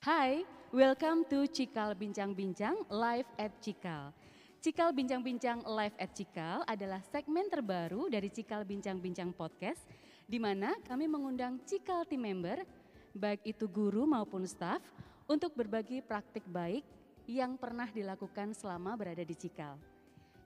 [0.00, 4.16] Hai, welcome to Cikal Bincang-Bincang live at Cikal.
[4.64, 9.84] Cikal Bincang-Bincang live at Cikal adalah segmen terbaru dari Cikal Bincang-Bincang podcast
[10.24, 12.64] di mana kami mengundang Cikal team member,
[13.12, 14.80] baik itu guru maupun staff,
[15.28, 16.80] untuk berbagi praktik baik
[17.28, 19.76] yang pernah dilakukan selama berada di Cikal.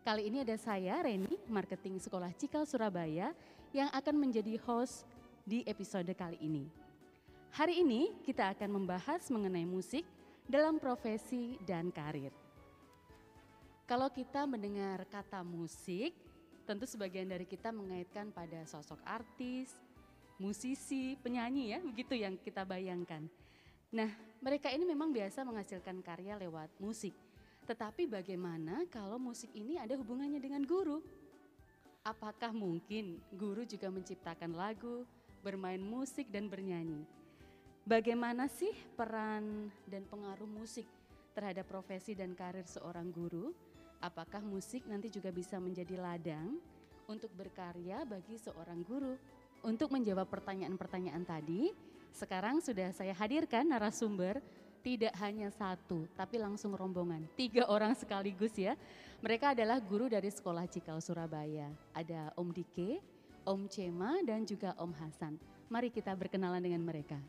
[0.03, 3.31] Kali ini ada saya, Reni, marketing sekolah Cikal Surabaya,
[3.71, 5.07] yang akan menjadi host
[5.47, 6.84] di episode kali ini.
[7.55, 10.03] Hari ini kita akan membahas mengenai musik
[10.51, 12.35] dalam profesi dan karir.
[13.87, 16.19] Kalau kita mendengar kata musik,
[16.67, 19.71] tentu sebagian dari kita mengaitkan pada sosok artis,
[20.35, 23.23] musisi, penyanyi ya, begitu yang kita bayangkan.
[23.95, 24.11] Nah,
[24.43, 27.15] mereka ini memang biasa menghasilkan karya lewat musik.
[27.71, 30.99] Tetapi bagaimana kalau musik ini ada hubungannya dengan guru?
[32.03, 35.07] Apakah mungkin guru juga menciptakan lagu,
[35.47, 37.23] bermain musik dan bernyanyi?
[37.85, 40.89] Bagaimana sih peran dan pengaruh musik
[41.37, 43.53] terhadap profesi dan karir seorang guru?
[44.01, 46.57] Apakah musik nanti juga bisa menjadi ladang
[47.05, 49.21] untuk berkarya bagi seorang guru?
[49.61, 51.77] Untuk menjawab pertanyaan-pertanyaan tadi,
[52.09, 54.41] sekarang sudah saya hadirkan narasumber
[54.81, 57.29] tidak hanya satu, tapi langsung rombongan.
[57.37, 58.81] Tiga orang sekaligus ya.
[59.21, 61.69] Mereka adalah guru dari Sekolah Cikal Surabaya.
[61.93, 63.05] Ada Om Dike,
[63.45, 65.37] Om Cema, dan juga Om Hasan.
[65.69, 67.21] Mari kita berkenalan dengan mereka.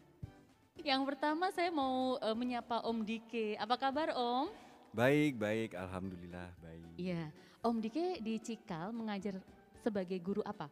[0.83, 3.55] Yang pertama saya mau uh, menyapa Om Dike.
[3.55, 4.51] Apa kabar Om?
[4.91, 5.71] Baik, baik.
[5.75, 6.83] Alhamdulillah baik.
[6.99, 7.31] Iya,
[7.63, 9.39] Om Dike di Cikal mengajar
[9.79, 10.67] sebagai guru apa?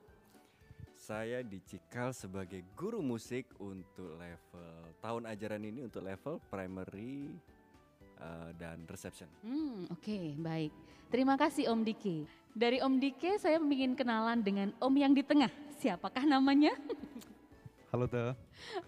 [1.04, 7.36] Saya dicikal sebagai guru musik untuk level tahun ajaran ini untuk level primary
[8.24, 9.28] uh, dan reception.
[9.44, 10.72] Hmm, oke, okay, baik.
[11.12, 12.24] Terima kasih Om Diki.
[12.56, 15.52] Dari Om Diki saya ingin kenalan dengan Om yang di tengah.
[15.76, 16.72] Siapakah namanya?
[17.94, 18.34] Halo Teh.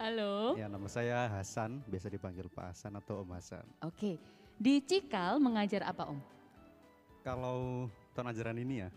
[0.02, 0.58] Halo.
[0.58, 3.62] Ya nama saya Hasan, biasa dipanggil Pak Hasan atau Om Hasan.
[3.86, 4.18] Oke,
[4.58, 6.18] di Cikal mengajar apa Om?
[7.22, 7.86] Kalau
[8.18, 8.90] tahun ajaran ini ya,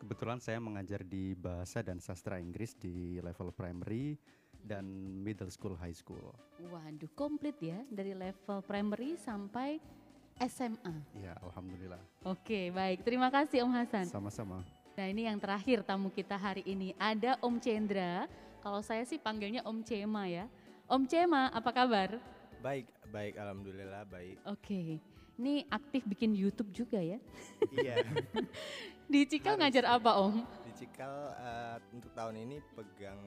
[0.00, 4.16] kebetulan saya mengajar di bahasa dan sastra Inggris di level primary
[4.64, 4.88] dan
[5.20, 6.32] middle school high school.
[6.64, 9.76] Waduh, komplit ya dari level primary sampai
[10.40, 11.20] SMA.
[11.20, 12.00] Ya, alhamdulillah.
[12.24, 13.04] Oke, baik.
[13.04, 14.08] Terima kasih Om Hasan.
[14.08, 14.64] Sama-sama.
[14.96, 16.96] Nah, ini yang terakhir tamu kita hari ini.
[16.96, 18.24] Ada Om Cendra.
[18.64, 20.48] Kalau saya sih panggilnya Om Cema ya.
[20.88, 22.16] Om Cema, apa kabar?
[22.64, 24.40] Baik, baik alhamdulillah baik.
[24.48, 24.96] Oke.
[25.36, 27.20] Ini aktif bikin YouTube juga ya?
[27.68, 28.00] Iya.
[29.12, 30.40] Di Cikal ngajar apa Om?
[30.64, 33.20] Di Cikal uh, untuk tahun ini pegang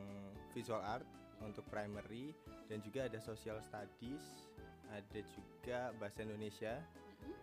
[0.58, 1.06] visual art
[1.46, 2.34] untuk primary
[2.66, 4.50] dan juga ada social studies,
[4.90, 6.82] ada juga bahasa Indonesia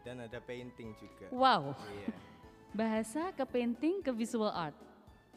[0.02, 1.30] dan ada painting juga.
[1.30, 1.78] Wow.
[1.94, 2.10] Iya.
[2.74, 4.74] Bahasa ke painting ke visual art.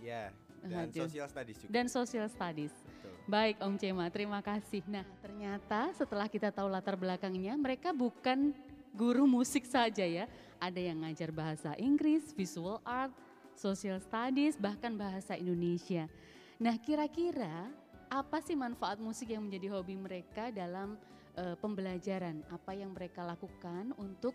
[0.01, 0.33] Ya,
[0.67, 1.07] dan Aduh.
[1.07, 1.71] social studies juga.
[1.71, 2.73] Dan social studies.
[2.75, 3.13] Betul.
[3.27, 4.83] Baik Om Cema, terima kasih.
[4.87, 8.55] Nah, ternyata setelah kita tahu latar belakangnya, mereka bukan
[8.95, 10.25] guru musik saja ya.
[10.57, 13.13] Ada yang ngajar bahasa Inggris, visual art,
[13.57, 16.09] social studies, bahkan bahasa Indonesia.
[16.57, 17.69] Nah kira-kira
[18.09, 20.97] apa sih manfaat musik yang menjadi hobi mereka dalam
[21.37, 22.41] uh, pembelajaran?
[22.49, 24.33] Apa yang mereka lakukan untuk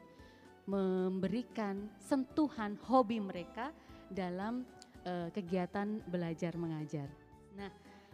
[0.70, 3.75] memberikan sentuhan hobi mereka
[4.06, 4.62] dalam
[5.07, 7.09] uh, kegiatan belajar mengajar?
[7.57, 7.71] Nah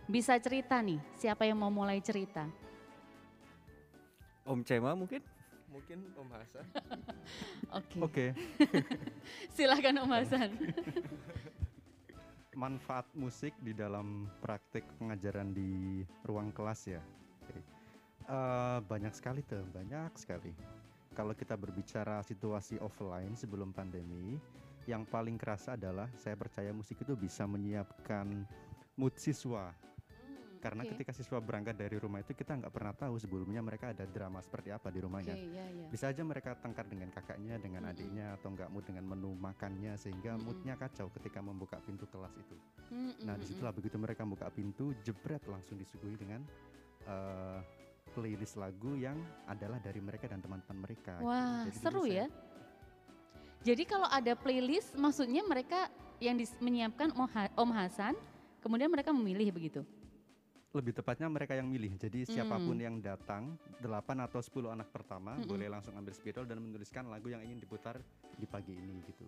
[0.08, 2.48] bisa cerita nih, siapa yang mau mulai cerita?
[4.48, 5.20] Om Cema mungkin?
[5.68, 6.64] Mungkin Om Hasan.
[7.78, 7.98] Oke.
[8.00, 8.26] Oke.
[9.56, 10.56] Silahkan Om Hasan.
[12.64, 17.04] Manfaat musik di dalam praktik pengajaran di ruang kelas ya.
[17.44, 17.60] Okay.
[18.24, 20.56] Uh, eh, banyak sekali tuh, banyak sekali.
[21.12, 24.40] Kalau kita berbicara situasi offline sebelum pandemi,
[24.88, 28.48] yang paling kerasa adalah saya percaya musik itu bisa menyiapkan
[28.96, 29.76] mood siswa
[30.58, 30.90] karena okay.
[30.94, 34.74] ketika siswa berangkat dari rumah itu kita nggak pernah tahu sebelumnya mereka ada drama seperti
[34.74, 35.34] apa di rumahnya.
[35.38, 35.88] Okay, yeah, yeah.
[35.88, 37.98] Bisa aja mereka tengkar dengan kakaknya, dengan mm -hmm.
[38.02, 40.46] adiknya atau nggak mood dengan menu makannya sehingga mm -hmm.
[40.50, 42.56] moodnya kacau ketika membuka pintu kelas itu.
[42.90, 43.12] Mm -hmm.
[43.22, 46.42] Nah di situlah begitu mereka buka pintu jebret langsung disuguhi dengan
[47.06, 47.62] uh,
[48.18, 49.14] playlist lagu yang
[49.46, 51.22] adalah dari mereka dan teman-teman mereka.
[51.22, 52.26] Wah Jadi seru ya.
[53.68, 55.92] Jadi kalau ada playlist maksudnya mereka
[56.24, 57.12] yang menyiapkan
[57.52, 58.16] Om Hasan
[58.64, 59.84] kemudian mereka memilih begitu?
[60.68, 61.96] lebih tepatnya mereka yang milih.
[61.96, 62.84] Jadi siapa pun mm.
[62.84, 63.88] yang datang, 8
[64.28, 65.48] atau 10 anak pertama mm -mm.
[65.48, 67.96] boleh langsung ambil spidol dan menuliskan lagu yang ingin diputar
[68.36, 69.24] di pagi ini gitu.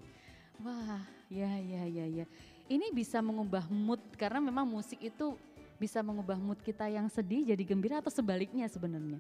[0.61, 1.01] Wah,
[1.33, 2.25] ya ya ya ya.
[2.69, 5.35] Ini bisa mengubah mood karena memang musik itu
[5.81, 9.19] bisa mengubah mood kita yang sedih jadi gembira atau sebaliknya sebenarnya.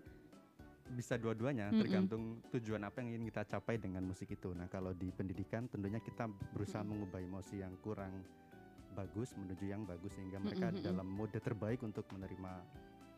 [0.90, 1.80] Bisa dua-duanya, mm -mm.
[1.80, 4.50] tergantung tujuan apa yang ingin kita capai dengan musik itu.
[4.50, 6.90] Nah, kalau di pendidikan tentunya kita berusaha mm -mm.
[6.90, 8.12] mengubah emosi yang kurang
[8.90, 10.86] bagus menuju yang bagus sehingga mereka mm -hmm.
[10.90, 12.52] dalam mode terbaik untuk menerima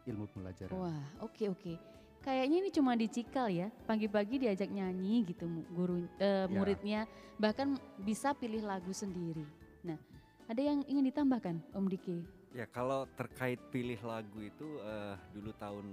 [0.06, 0.74] ilmu pembelajaran.
[0.74, 1.60] Wah, oke okay, oke.
[1.62, 1.76] Okay.
[2.22, 3.68] kayaknya ini cuma di Cikal ya.
[3.86, 7.06] Pagi-pagi diajak nyanyi gitu guru eh, muridnya
[7.38, 9.42] bahkan bisa pilih lagu sendiri.
[9.82, 9.98] Nah,
[10.46, 12.18] ada yang ingin ditambahkan Om Diki?
[12.52, 15.86] Ya kalau terkait pilih lagu itu eh, dulu tahun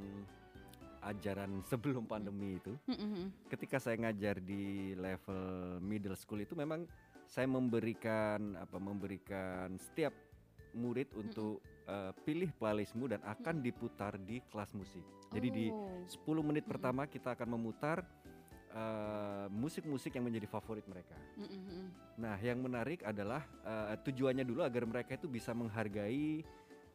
[1.03, 3.31] ajaran sebelum pandemi itu, Mm-mm.
[3.47, 6.85] ketika saya ngajar di level middle school itu memang
[7.29, 10.11] saya memberikan apa memberikan setiap
[10.73, 15.01] murid untuk eh, pilih playlistmu dan akan diputar di kelas musik.
[15.29, 16.05] Jadi di Oh.
[16.09, 18.01] 10 menit pertama kita akan memutar
[18.73, 21.17] eh, musik-musik yang menjadi favorit mereka.
[21.37, 21.89] Mm-mm.
[22.17, 26.45] Nah, yang menarik adalah eh, tujuannya dulu agar mereka itu bisa menghargai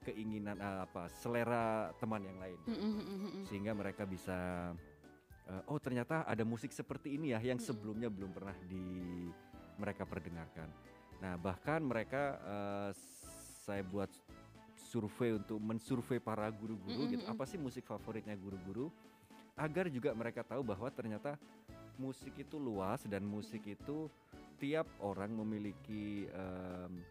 [0.05, 3.49] keinginan eh, apa selera teman yang lain, Mm-mm.
[3.49, 4.71] sehingga mereka bisa
[5.49, 7.69] eh, oh ternyata ada musik seperti ini ya yang Mm-mm.
[7.73, 8.85] sebelumnya belum pernah di
[9.81, 10.69] mereka perdengarkan.
[11.25, 12.91] Nah, bahkan mereka eh,
[13.65, 14.13] saya buat
[14.77, 17.35] survei untuk mensurvei para guru-guru gitu, Mm-mm.
[17.35, 18.93] apa sih musik favoritnya guru-guru
[19.55, 21.39] agar juga mereka tahu bahwa ternyata
[21.95, 24.11] musik itu luas dan musik itu
[24.59, 27.03] tiap orang memiliki em,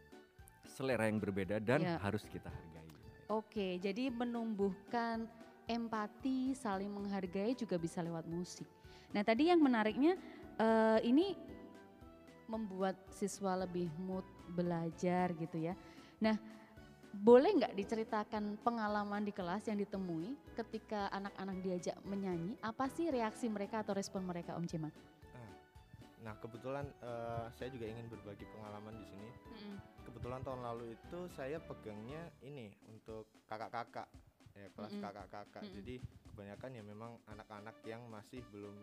[0.68, 1.96] selera yang berbeda dan Ya.
[2.02, 2.88] harus kita hargai.
[3.32, 5.28] Oke, jadi menumbuhkan
[5.68, 8.68] empati, saling menghargai juga bisa lewat musik.
[9.16, 10.20] Nah, tadi yang menariknya
[10.60, 11.34] eh, ini
[12.46, 15.74] membuat siswa lebih mood belajar gitu ya.
[16.22, 16.36] Nah,
[17.14, 22.58] boleh nggak diceritakan pengalaman di kelas yang ditemui ketika anak-anak diajak menyanyi?
[22.62, 24.90] Apa sih reaksi mereka atau respon mereka, Om Cima?
[26.24, 29.30] Nah kebetulan eh, saya juga ingin berbagi pengalaman di sini.
[30.04, 34.08] Kebetulan tahun lalu itu saya pegangnya ini untuk kakak-kakak
[34.56, 35.64] ya kelas kakak-kakak.
[35.68, 35.76] Mm-mm.
[35.84, 35.96] Jadi
[36.32, 38.76] kebanyakan ya memang anak-anak yang masih belum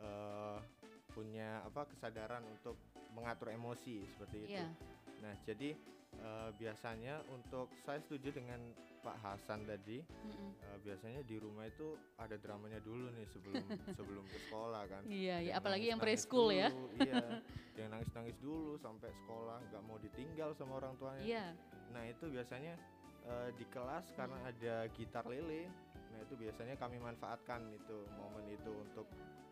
[0.00, 0.58] eh,
[1.14, 2.76] punya apa kesadaran untuk
[3.14, 4.60] mengatur emosi seperti itu.
[4.60, 4.68] Iya.
[5.22, 5.72] Nah jadi
[6.22, 8.60] eh, biasanya untuk saya setuju dengan
[9.04, 10.00] Pak Hasan tadi.
[10.00, 10.52] Mm-mm.
[10.64, 13.64] eh, biasanya di rumah itu ada dramanya dulu nih sebelum
[13.98, 15.02] sebelum ke sekolah kan.
[15.04, 16.68] Iya, ya, Yang apalagi yang preschool ya.
[16.96, 17.22] Iya,
[17.78, 21.24] yang nangis-nangis dulu sampai sekolah nggak mau ditinggal sama orang tuanya.
[21.24, 21.46] Iya.
[21.92, 22.74] Nah itu biasanya
[23.28, 25.68] eh, di kelas karena ada gitar lele.
[26.14, 29.06] Nah itu biasanya kami manfaatkan itu momen itu untuk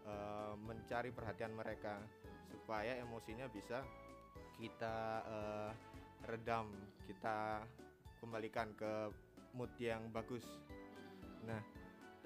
[0.09, 2.01] eh, mencari perhatian mereka
[2.49, 3.85] supaya emosinya bisa
[4.57, 5.71] kita eh,
[6.27, 6.71] redam,
[7.07, 7.65] kita
[8.23, 9.11] kembalikan ke
[9.53, 10.47] mood yang bagus.
[11.45, 11.63] Nah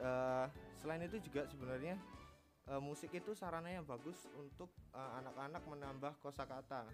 [0.01, 0.47] eh,
[0.77, 1.97] selain itu juga sebenarnya
[2.69, 6.85] eh, musik itu sarana yang bagus untuk eh, anak-anak menambah kosakata.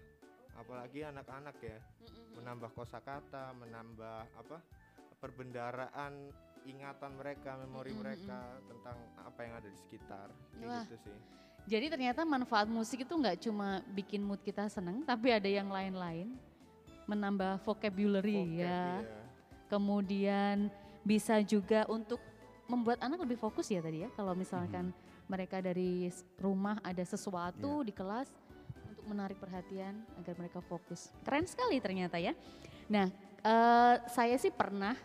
[0.53, 1.79] Apalagi anak-anak ya.
[2.37, 4.57] Menambah kosakata menambah apa
[5.21, 6.33] perbendaraan
[6.67, 10.27] ingatan mereka memori Mm-mm, mereka tentang apa yang ada di sekitar.
[10.57, 10.83] Kayak Wah.
[10.87, 11.17] gitu sih.
[11.63, 16.35] Jadi ternyata manfaat musik itu nggak cuma bikin mood kita seneng, tapi ada yang lain-lain,
[17.05, 18.63] menambah vocabulary Vocab, ya.
[18.63, 18.83] iya.
[19.67, 20.55] Kemudian
[21.03, 22.21] bisa juga untuk
[22.69, 24.09] membuat anak lebih fokus ya tadi ya.
[24.15, 24.95] Kalau misalkan
[25.27, 28.31] mereka dari rumah ada sesuatu di kelas
[28.91, 31.11] untuk menarik perhatian agar mereka fokus.
[31.27, 32.31] Keren sekali ternyata ya.
[32.87, 33.07] Nah,
[33.43, 34.95] eh, saya sih pernah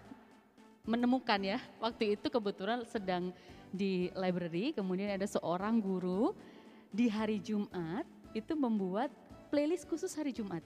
[0.89, 3.29] menemukan ya waktu itu kebetulan sedang
[3.69, 6.33] di library kemudian ada seorang guru
[6.89, 9.13] di hari Jumat itu membuat
[9.53, 10.65] playlist khusus hari Jumat.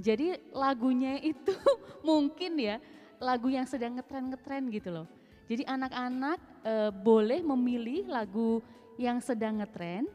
[0.00, 1.52] Jadi lagunya itu
[2.08, 2.80] mungkin ya
[3.20, 5.06] lagu yang sedang ngetren-ngetren gitu loh.
[5.44, 8.64] Jadi anak-anak eh, boleh memilih lagu
[8.96, 10.08] yang sedang ngetren.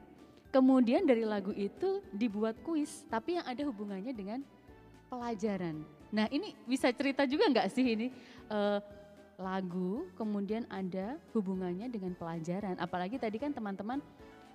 [0.50, 4.40] Kemudian dari lagu itu dibuat kuis, tapi yang ada hubungannya dengan
[5.12, 5.84] pelajaran.
[6.16, 8.08] Nah ini bisa cerita juga nggak sih ini
[8.50, 8.80] eh,
[9.36, 12.80] lagu kemudian ada hubungannya dengan pelajaran.
[12.80, 14.00] Apalagi tadi kan teman-teman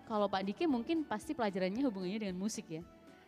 [0.08, 2.82] kalau Pak Diki mungkin pasti pelajarannya hubungannya dengan musik ya.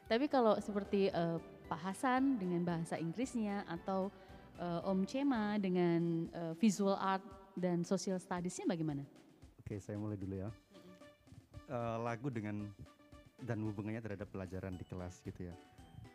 [0.08, 1.38] Tapi kalau seperti eh,
[1.72, 4.12] Pak Hasan dengan bahasa Inggrisnya atau
[4.60, 7.24] eh, Om Cema dengan eh, visual art
[7.56, 9.08] dan social studiesnya bagaimana?
[9.56, 10.52] Oke, saya mulai dulu ya.
[11.72, 12.68] Eh, lagu dengan
[13.40, 15.56] dan hubungannya terhadap pelajaran di kelas gitu ya.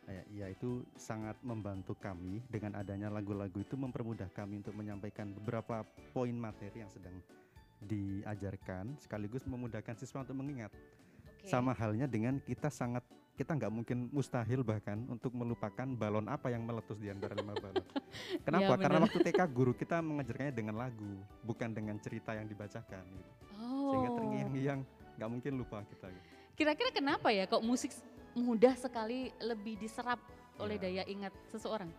[0.05, 5.81] Ya, ya itu sangat membantu kami dengan adanya lagu-lagu itu mempermudah kami untuk menyampaikan beberapa
[6.13, 7.17] poin materi yang sedang
[7.81, 10.69] diajarkan sekaligus memudahkan siswa untuk mengingat.
[11.49, 13.01] Sama halnya dengan kita sangat
[13.37, 17.85] kita nggak mungkin mustahil bahkan untuk melupakan balon apa yang meletus di antara lima balon.
[18.45, 18.73] Kenapa?
[18.73, 23.05] Ya, Karena waktu TK guru kita mengajarkannya dengan lagu, bukan dengan cerita yang dibacakan.
[23.05, 23.31] Gitu.
[23.93, 24.15] Sehingga Oh.
[24.17, 24.79] terngiang-ngiang
[25.21, 26.09] nggak mungkin lupa kita.
[26.09, 26.25] Gitu.
[26.57, 27.93] Kira-kira kenapa ya kok musik
[28.33, 30.17] mudah sekali lebih diserap
[30.57, 30.89] oleh Ya.
[30.89, 31.93] daya ingat seseorang?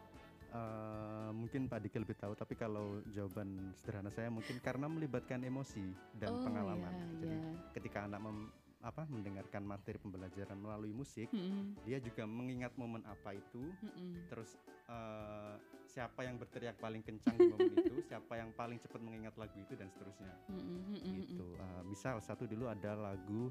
[0.49, 5.93] Eh, mungkin Pak Diki lebih tahu, tapi kalau jawaban sederhana saya mungkin karena melibatkan emosi
[6.17, 6.89] dan oh, pengalaman.
[6.89, 7.51] ya, Jadi ya.
[7.77, 11.75] ketika anak mem- apa mendengarkan materi pembelajaran melalui musik, Mm-mm.
[11.83, 14.31] dia juga mengingat momen apa itu, Mm-mm.
[14.31, 14.55] terus
[14.87, 15.55] eh,
[15.91, 19.75] siapa yang berteriak paling kencang di momen itu, siapa yang paling cepat mengingat lagu itu
[19.75, 20.31] dan seterusnya.
[20.47, 20.95] Mm-mm.
[20.95, 21.15] Mm-mm.
[21.27, 21.47] Gitu.
[21.59, 23.51] Eh, misal satu dulu ada lagu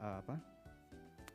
[0.00, 0.40] eh, apa?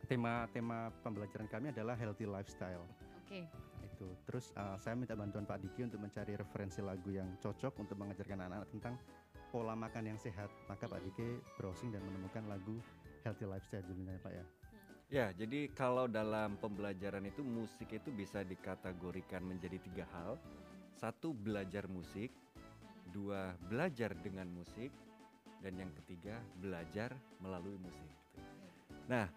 [0.09, 2.85] Tema tema pembelajaran kami adalah healthy lifestyle.
[3.27, 3.43] Oke.
[3.83, 7.97] itu terus uh, saya minta bantuan Pak Diki untuk mencari referensi lagu yang cocok untuk
[7.97, 8.95] mengajarkan anak-anak tentang
[9.49, 12.77] pola makan yang sehat maka Pak Diki browsing dan menemukan lagu
[13.27, 14.45] healthy lifestyle judulnya Pak ya
[15.07, 20.35] Ya, jadi kalau dalam pembelajaran itu musik itu bisa dikategorikan menjadi tiga hal.
[20.99, 22.27] Satu, belajar musik.
[23.07, 24.91] Dua, belajar dengan musik.
[25.63, 28.11] Dan yang ketiga, belajar melalui musik.
[29.07, 29.31] Nah,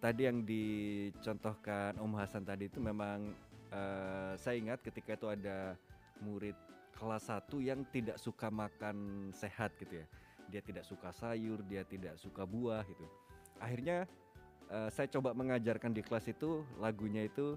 [0.00, 3.36] tadi yang dicontohkan Om Hasan tadi itu memang
[3.68, 5.76] eh, saya ingat ketika itu ada
[6.24, 6.56] murid
[6.96, 10.06] kelas 1 yang tidak suka makan sehat gitu ya.
[10.48, 13.04] Dia tidak suka sayur, dia tidak suka buah gitu.
[13.60, 14.08] Akhirnya
[14.66, 17.54] eh, saya coba mengajarkan di kelas itu lagunya itu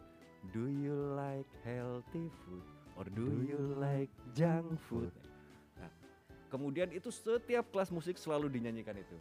[0.51, 2.63] Do you like healthy food
[2.99, 5.07] or do you like junk food?
[5.79, 5.87] Nah,
[6.47, 9.15] kemudian itu setiap kelas musik selalu dinyanyikan itu.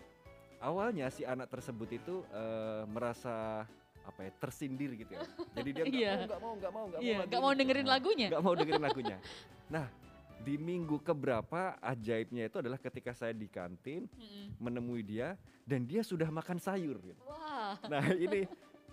[0.58, 3.62] Awalnya si anak tersebut itu eh, merasa
[4.02, 5.22] apa ya tersindir gitu ya.
[5.54, 6.12] Jadi dia nggak Iya.
[6.18, 7.58] mau nggak mau nggak mau nggak mau Iya, mau gitu.
[7.62, 8.28] dengerin Nah, lagunya.
[8.34, 9.16] nggak mau dengerin lagunya.
[9.72, 9.86] Nah
[10.42, 14.58] di minggu keberapa ajaibnya itu adalah ketika saya di kantin Mm-mm.
[14.58, 16.98] menemui dia dan dia sudah makan sayur.
[16.98, 17.22] Gitu.
[17.22, 17.78] Wah.
[17.86, 18.44] Nah ini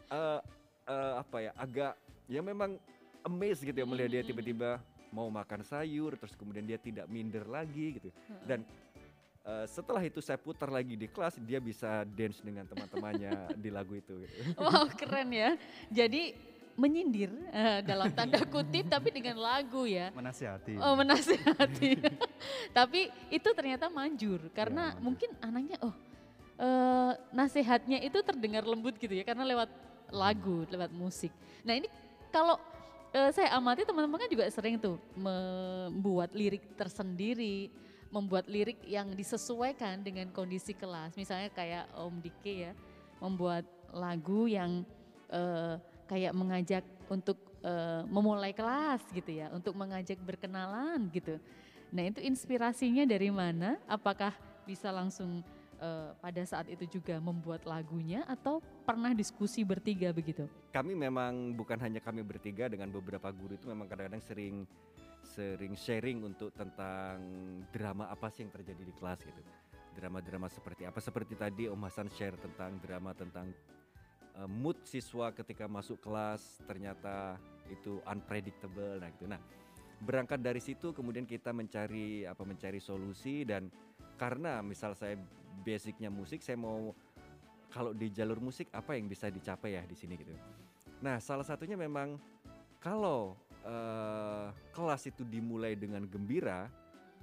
[0.09, 0.39] eh,
[0.85, 1.93] eh, apa ya agak
[2.29, 2.77] ya memang
[3.25, 4.77] amazed gitu ya melihat dia tiba-tiba
[5.09, 8.13] mau makan sayur terus kemudian dia tidak minder lagi gitu
[8.45, 8.61] dan
[9.41, 13.97] eh, setelah itu saya putar lagi di kelas dia bisa dance dengan teman-temannya di lagu
[13.97, 14.21] itu.
[14.21, 14.53] Gitu.
[14.61, 15.57] Wow, keren ya.
[15.89, 16.37] Jadi
[16.79, 20.15] menyindir eh, dalam tanda kutip tapi dengan lagu ya.
[20.15, 21.99] menasihati Oh menasihati.
[22.77, 25.03] Tapi itu ternyata manjur karena manjur.
[25.03, 25.91] mungkin anaknya oh
[26.55, 29.69] eh, nasihatnya itu terdengar lembut gitu ya karena lewat
[30.09, 31.35] lagu, lewat musik.
[31.67, 31.91] Nah ini
[32.31, 32.55] kalau
[33.11, 37.67] eh, saya amati teman-teman kan juga sering tuh membuat lirik tersendiri,
[38.07, 41.13] membuat lirik yang disesuaikan dengan kondisi kelas.
[41.19, 42.73] Misalnya kayak Om Dike ya,
[43.19, 44.87] membuat lagu yang
[45.29, 45.75] eh,
[46.09, 51.37] kayak mengajak untuk eh, memulai kelas gitu ya, untuk mengajak berkenalan gitu.
[51.93, 53.77] Nah itu inspirasinya dari mana?
[53.85, 54.33] Apakah
[54.65, 55.45] bisa langsung
[55.77, 58.57] eh, pada saat itu juga membuat lagunya atau
[58.89, 60.49] pernah diskusi bertiga begitu?
[60.73, 64.65] Kami memang bukan hanya kami bertiga dengan beberapa guru itu memang kadang-kadang sering
[65.19, 67.19] sering sharing untuk tentang
[67.69, 69.41] drama apa sih yang terjadi di kelas gitu.
[69.99, 71.03] Drama-drama seperti apa?
[71.03, 73.51] Seperti tadi Om Hasan share tentang drama tentang
[74.39, 77.35] uh, mood siswa ketika masuk kelas ternyata
[77.67, 79.27] itu unpredictable nah gitu.
[79.27, 79.39] Nah,
[79.99, 83.67] berangkat dari situ kemudian kita mencari apa mencari solusi dan
[84.15, 85.19] karena misal saya
[85.63, 86.95] basicnya musik saya mau
[87.69, 90.33] kalau di jalur musik apa yang bisa dicapai ya di sini gitu.
[91.05, 92.17] Nah, salah satunya memang
[92.81, 96.65] kalau eh, kelas itu dimulai dengan gembira,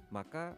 [0.07, 0.55] maka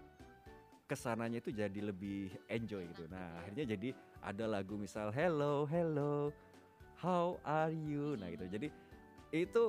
[0.85, 3.09] ke sananya itu jadi lebih enjoy gitu.
[3.09, 3.89] Nah, akhirnya jadi
[4.21, 6.29] ada lagu misal hello hello
[6.99, 8.15] how are you.
[8.15, 8.45] Nah, gitu.
[8.47, 8.67] Jadi
[9.31, 9.63] itu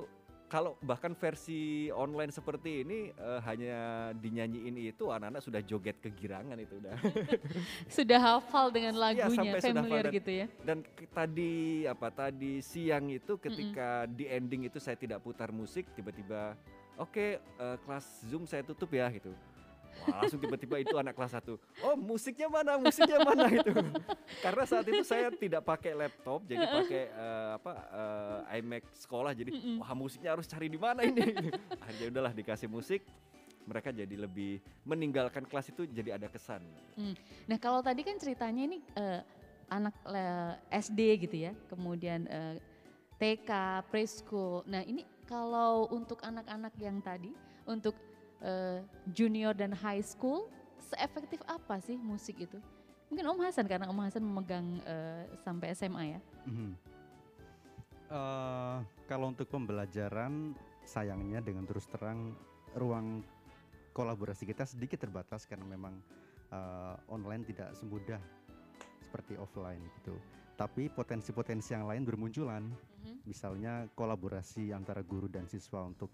[0.51, 3.79] kalau bahkan versi online seperti ini eh, hanya
[4.19, 6.91] dinyanyiin itu anak-anak sudah joget kegirangan itu udah.
[7.87, 10.47] Sudah hafal dengan lagunya, Iya, sampai sudah familiar dan- gitu ya?
[10.67, 11.53] dan tadi
[11.87, 16.59] apa tadi siang itu ketika di ending itu saya tidak putar musik tiba-tiba
[16.99, 19.31] oke eh, kelas zoom saya tutup ya gitu
[20.01, 22.81] Wah, langsung tiba-tiba itu anak kelas 1 oh musiknya mana?
[22.81, 23.45] Musiknya mana?
[23.61, 23.73] Itu.
[24.41, 29.33] Karena saat itu saya tidak pakai laptop jadi pakai eh, apa eh, iMac sekolah.
[29.37, 31.21] Jadi wah musiknya harus cari di mana ini?
[31.85, 33.05] Akhirnya udahlah dikasih musik.
[33.69, 36.65] Mereka jadi lebih meninggalkan kelas itu jadi ada kesan.
[37.45, 39.21] Nah kalau tadi kan ceritanya ini eh,
[39.71, 42.57] anak le- SD gitu ya, kemudian eh,
[43.21, 43.51] TK,
[43.93, 44.65] preschool.
[44.67, 47.31] Nah ini kalau untuk anak-anak yang tadi,
[47.69, 47.95] untuk
[48.41, 48.81] eh,
[49.13, 50.49] junior dan high school,
[50.81, 52.59] seefektif apa sih musik itu?
[53.11, 56.21] Mungkin Om Hasan karena Om Hasan memegang eh, sampai SMA ya.
[56.47, 56.73] Mhm.
[58.11, 62.35] Eh, kalau untuk pembelajaran sayangnya dengan terus terang
[62.75, 63.23] ruang
[63.95, 65.95] kolaborasi kita sedikit terbatas karena memang
[66.51, 68.19] eh, online tidak semudah
[69.03, 70.15] seperti offline gitu.
[70.55, 72.61] Tapi potensi-potensi yang lain bermunculan,
[73.25, 76.13] misalnya kolaborasi antara guru dan siswa untuk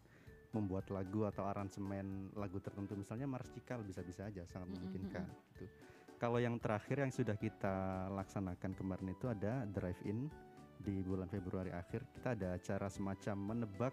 [0.57, 5.25] membuat lagu atau aransemen lagu tertentu, misalnya Mars Cikal bisa-bisa aja sangat memungkinkan.
[5.55, 5.69] Gitu.
[6.17, 10.33] Kalau yang terakhir yang sudah kita laksanakan kemarin itu ada drive-in
[10.81, 13.93] di bulan Februari akhir kita ada acara semacam menebak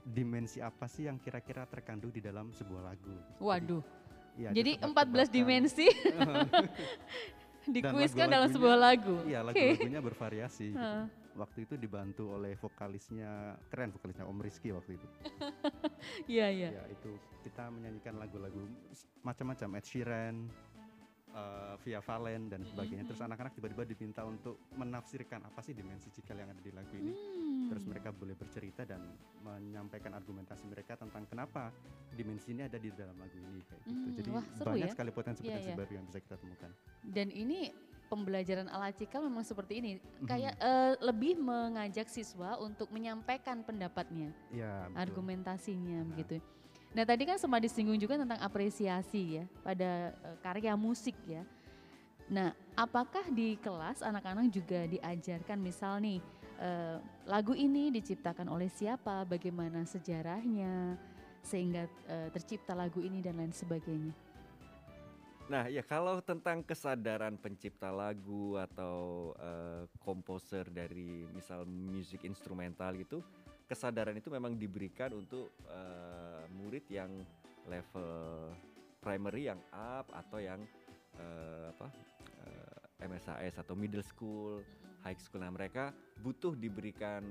[0.00, 3.10] dimensi apa sih yang kira-kira terkandung di dalam sebuah lagu.
[3.10, 3.82] Jadi- Waduh,
[4.54, 5.34] jadi ada 14 tebak-tebakan.
[5.34, 5.86] dimensi
[7.76, 9.20] Dikuiskan dalam sebuah lagu.
[9.28, 10.72] Iya, lagu-lagunya bervariasi.
[10.72, 11.19] gitu.
[11.30, 15.06] Waktu itu dibantu oleh vokalisnya keren vokalisnya Om Rizky waktu itu.
[16.26, 16.68] Iya, iya.
[16.80, 17.12] Ya itu
[17.44, 18.64] kita menyanyikan lagu-lagu
[19.20, 20.48] macam-macam Ed Sheeran,
[21.30, 23.04] eh, Via Valen dan sebagainya.
[23.04, 27.12] Terus anak-anak tiba-tiba diminta untuk menafsirkan apa sih dimensi cikal yang ada di lagu ini.
[27.68, 27.92] Terus Hmm.
[27.92, 29.04] mereka boleh bercerita dan
[29.44, 31.70] menyampaikan argumentasi mereka tentang kenapa
[32.10, 34.08] dimensi ini ada di dalam lagu ini kayak gitu.
[34.10, 34.92] Hmm, Jadi wah, banyak ya.
[34.96, 35.78] sekali potensi-potensi Iya, iya.
[35.78, 36.70] baru yang bisa kita temukan.
[37.04, 37.70] Dan ini
[38.10, 39.90] pembelajaran ala cikal memang seperti ini.
[40.02, 40.26] Mhm.
[40.26, 44.98] Kayak eh, lebih mengajak siswa untuk menyampaikan pendapatnya, Ya, betul.
[44.98, 46.08] argumentasinya Nah.
[46.10, 46.42] begitu.
[46.90, 51.46] Nah, tadi kan sempat disinggung juga tentang apresiasi ya pada eh, karya musik ya.
[52.26, 56.18] Nah, apakah di kelas anak-anak juga diajarkan misal nih
[56.58, 56.98] eh,
[57.30, 60.98] lagu ini diciptakan oleh siapa, bagaimana sejarahnya
[61.40, 64.12] sehingga eh, tercipta lagu ini dan lain sebagainya.
[65.50, 73.18] Nah, ya kalau tentang kesadaran pencipta lagu atau eh, komposer dari misal musik instrumental gitu,
[73.66, 77.10] kesadaran itu memang diberikan untuk eh, murid yang
[77.66, 78.54] level
[79.02, 80.62] primary yang up atau yang
[81.18, 81.90] eh, apa
[82.46, 84.62] eh, MSAS atau middle school,
[85.02, 85.42] high school.
[85.42, 85.90] Nah, mereka
[86.22, 87.26] butuh diberikan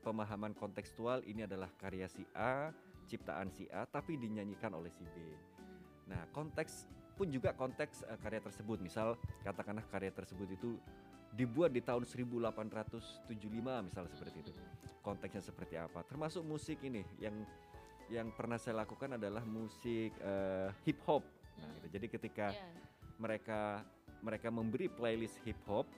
[0.00, 2.72] pemahaman kontekstual ini adalah karya si A,
[3.04, 5.16] ciptaan si A tapi dinyanyikan oleh si B.
[6.08, 8.78] Nah, konteks pun juga konteks eh, karya tersebut.
[8.80, 10.76] Misal katakanlah karya tersebut itu
[11.32, 13.32] dibuat di tahun 1875
[13.86, 14.52] misal seperti itu.
[15.00, 16.04] Konteksnya seperti apa?
[16.06, 17.34] Termasuk musik ini yang
[18.12, 21.24] yang pernah saya lakukan adalah musik eh, hip hop.
[21.58, 21.86] Nah, gitu.
[21.96, 22.66] Jadi ketika Iya.
[23.16, 23.60] mereka
[24.22, 25.88] mereka memberi playlist hip hop,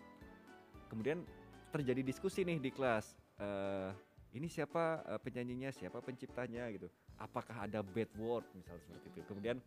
[0.89, 1.27] kemudian
[1.75, 3.19] terjadi diskusi nih di kelas.
[3.43, 3.91] Eh,
[4.35, 6.87] ini siapa eh, penyanyinya, siapa penciptanya gitu.
[7.19, 9.21] Apakah ada bad word misal seperti itu.
[9.27, 9.59] Kemudian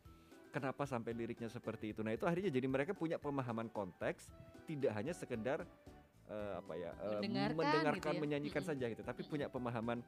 [0.57, 2.01] kenapa sampai liriknya seperti itu.
[2.01, 4.33] Nah, itu akhirnya jadi mereka punya pemahaman konteks,
[4.65, 5.61] tidak hanya sekedar
[6.27, 8.21] eh, apa ya, eh, Mendengarkan mendengarkan gitu ya.
[8.25, 8.71] menyanyikan Mm-mm.
[8.73, 10.01] saja gitu, tapi punya pemahaman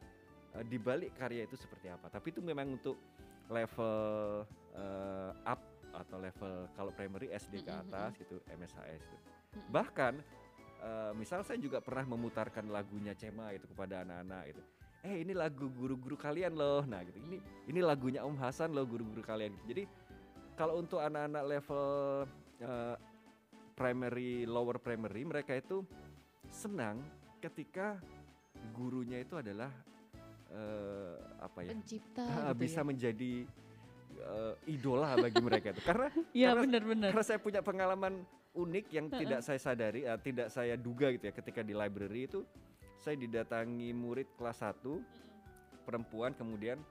[0.57, 2.09] eh, di balik karya itu seperti apa.
[2.09, 2.97] Tapi itu memang untuk
[3.47, 3.93] level
[4.73, 9.25] eh, up atau level kalau primary SD ke atas gitu, MSHS gitu.
[9.53, 9.69] Mm-mm.
[9.69, 10.13] Bahkan
[10.81, 14.61] eh, misal saya juga pernah memutarkan lagunya Cema gitu kepada anak-anak gitu.
[14.99, 16.83] Eh ini lagu guru-guru kalian loh.
[16.83, 17.15] Nah gitu.
[17.15, 17.37] Ini
[17.71, 19.55] ini lagunya Om Hasan loh guru-guru kalian.
[19.55, 19.65] gitu.
[19.71, 19.83] Jadi
[20.59, 21.87] kalau untuk anak-anak level
[22.59, 22.95] eh,
[23.79, 25.87] primary lower primary mereka itu
[26.51, 26.99] senang
[27.39, 27.95] ketika
[28.75, 29.71] gurunya itu adalah
[30.51, 31.71] eh, apa ya?
[31.71, 32.87] Pencipta ah, gitu bisa ya.
[32.91, 33.33] menjadi
[34.19, 35.81] eh, idola bagi mereka itu.
[35.87, 37.09] Karena Iya karena- benar-benar.
[37.15, 41.33] karena saya punya pengalaman unik yang tidak saya sadari, eh, tidak saya duga gitu ya
[41.39, 42.43] ketika di library itu
[42.99, 44.83] saya didatangi murid kelas 1
[45.87, 46.83] perempuan kemudian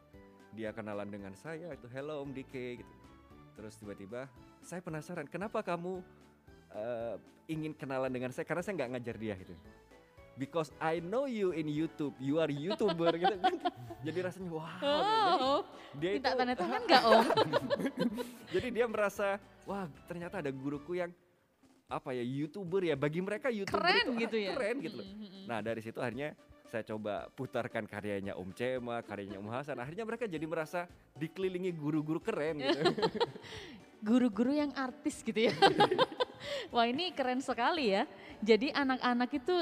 [0.56, 2.97] dia kenalan dengan saya itu hello Om Dike gitu.
[3.58, 4.30] Terus tiba-tiba
[4.62, 5.98] saya penasaran kenapa kamu
[6.78, 7.14] eh,
[7.50, 9.54] ingin kenalan dengan saya karena saya nggak ngajar dia gitu.
[10.38, 13.34] Because I know you in YouTube, you are YouTuber gitu.
[14.06, 14.62] Jadi rasanya wow.
[14.62, 14.78] gitu.
[14.78, 15.60] Jadi Oh,
[15.98, 17.24] dia minta itu tanda tangan nggak om?
[18.54, 21.10] jadi dia merasa wah ternyata ada guruku yang
[21.88, 24.52] apa ya youtuber ya bagi mereka youtuber Keren itu ah, gitu ya.
[24.54, 25.06] keren gitu loh.
[25.08, 25.44] Mm, mm, mm.
[25.48, 26.36] Nah dari situ akhirnya
[26.68, 29.80] saya coba putarkan karyanya Om Cema, karyanya Om Hasan.
[29.80, 30.84] Akhirnya mereka jadi merasa
[31.16, 32.80] dikelilingi guru-guru keren gitu.
[34.08, 35.54] Guru-guru yang artis gitu ya.
[36.74, 38.04] Wah ini keren sekali ya.
[38.44, 39.56] Jadi anak-anak itu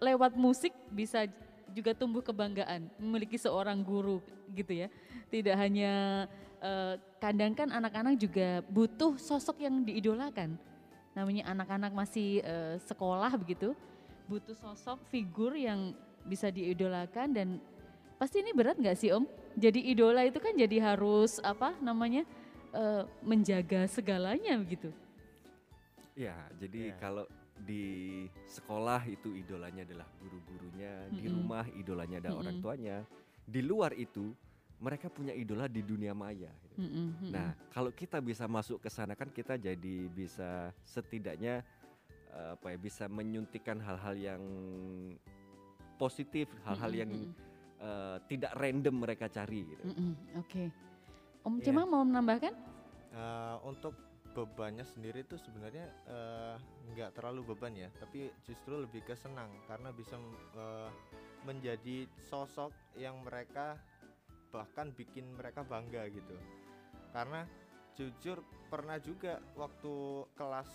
[0.00, 1.26] lewat musik bisa
[1.74, 4.22] juga tumbuh kebanggaan memiliki seorang guru
[4.54, 4.88] gitu ya.
[5.28, 6.24] Tidak hanya
[6.62, 10.56] eh, kadang kan anak-anak juga butuh sosok yang diidolakan.
[11.12, 13.76] Namanya anak-anak masih eh, sekolah begitu,
[14.30, 15.92] butuh sosok figur yang
[16.24, 17.48] bisa diidolakan dan
[18.16, 19.26] pasti ini berat nggak sih Om?
[19.58, 22.24] Jadi idola itu kan jadi harus apa namanya
[22.72, 24.88] eh, menjaga segalanya begitu.
[26.12, 26.96] ya jadi Ya.
[27.00, 27.24] kalau
[27.62, 31.36] di sekolah itu idolanya adalah guru-gurunya, di Mm-mm.
[31.40, 32.64] rumah idolanya ada orang Mm-mm.
[32.64, 32.96] tuanya.
[33.46, 34.34] Di luar itu
[34.82, 36.50] mereka punya idola di dunia maya.
[36.66, 36.74] gitu.
[36.82, 37.30] Mm-mm, mm-mm.
[37.30, 41.62] Nah, kalau kita bisa masuk ke sana kan kita jadi bisa setidaknya
[42.34, 44.42] eh, apa ya bisa menyuntikkan hal-hal yang
[46.02, 47.32] positif, hal-hal Mm-mm, yang mm-mm,
[47.78, 49.84] eh, tidak random mereka cari gitu.
[49.86, 50.42] mm-mm.
[50.42, 50.62] Oke.
[51.46, 51.64] Om Iya.
[51.70, 52.54] Cema mau menambahkan?
[53.12, 53.94] Eh, untuk
[54.32, 56.56] bebannya sendiri tuh sebenarnya eh,
[56.90, 60.18] nggak terlalu beban ya, tapi justru lebih ke senang karena bisa
[60.56, 60.90] eh,
[61.46, 63.78] menjadi sosok yang mereka
[64.50, 66.36] bahkan bikin mereka bangga gitu.
[67.12, 67.44] Karena
[67.92, 68.40] jujur
[68.72, 70.70] pernah juga waktu kelas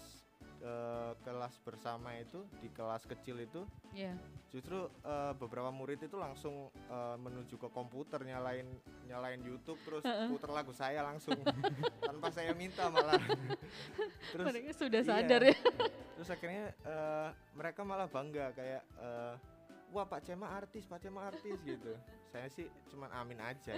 [0.57, 4.13] eh, kelas bersama itu di kelas kecil itu Iya.
[4.47, 8.65] justru eh, beberapa murid itu langsung eh, menuju ke komputer nyalain
[9.05, 11.37] nyalain YouTube terus puter lagu saya langsung
[12.07, 13.17] tanpa saya minta malah
[14.33, 15.09] terus Mereka sudah iya.
[15.09, 15.55] sadar ya.
[16.17, 19.33] terus akhirnya eh, mereka malah bangga kayak eh,
[19.89, 21.93] wah Pak Cema artis Pak Cema artis gitu
[22.27, 23.73] saya sih cuman amin aja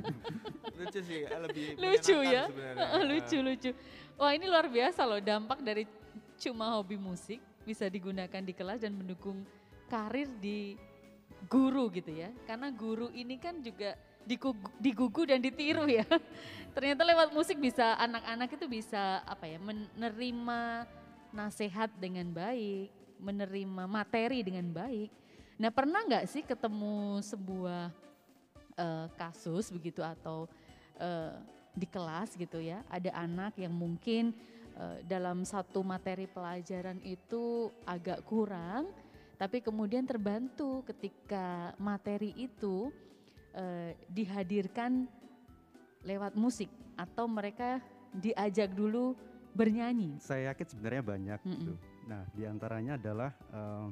[0.78, 2.48] lucu sih lebih Lucu ya.
[2.48, 2.86] sebenarnya.
[3.04, 3.70] Lucu lucu.
[4.16, 5.84] Wah ini luar biasa loh dampak dari
[6.40, 9.44] cuma hobi musik bisa digunakan di kelas dan mendukung
[9.88, 10.76] karir di
[11.48, 12.32] guru gitu ya.
[12.44, 16.04] Karena guru ini kan juga digugu, digugu dan ditiru ya.
[16.76, 20.60] Ternyata lewat musik bisa anak-anak itu bisa apa ya menerima
[21.32, 22.88] nasihat dengan baik,
[23.20, 25.10] menerima materi dengan baik.
[25.56, 27.88] Nah pernah nggak sih ketemu sebuah
[28.76, 30.44] eh, kasus begitu atau
[31.00, 31.32] eh,
[31.76, 34.36] di kelas gitu ya, ada anak yang mungkin
[34.76, 38.92] eh, dalam satu materi pelajaran itu agak kurang,
[39.36, 42.92] tapi kemudian terbantu ketika materi itu
[43.56, 45.08] eh, dihadirkan
[46.04, 47.80] lewat musik atau mereka
[48.12, 49.16] diajak dulu
[49.56, 50.20] bernyanyi.
[50.20, 51.52] Saya yakin sebenarnya banyak Mm-mm.
[51.56, 51.72] gitu.
[52.06, 53.88] Nah, di antaranya adalah eh,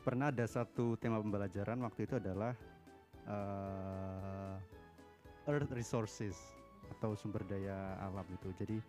[0.00, 2.56] pernah ada satu tema pembelajaran waktu itu adalah
[3.28, 4.54] eh,
[5.48, 6.36] Earth Resources
[6.98, 8.50] atau sumber daya alam itu.
[8.56, 8.80] Jadi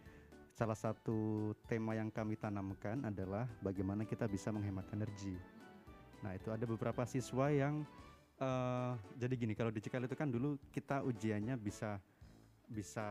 [0.55, 5.35] salah satu tema yang kami tanamkan adalah bagaimana kita bisa menghemat energi.
[6.21, 7.83] Nah, itu ada beberapa siswa yang
[8.39, 11.99] eh, jadi gini, kalau di Cikal itu kan dulu kita ujiannya bisa
[12.71, 13.03] bisa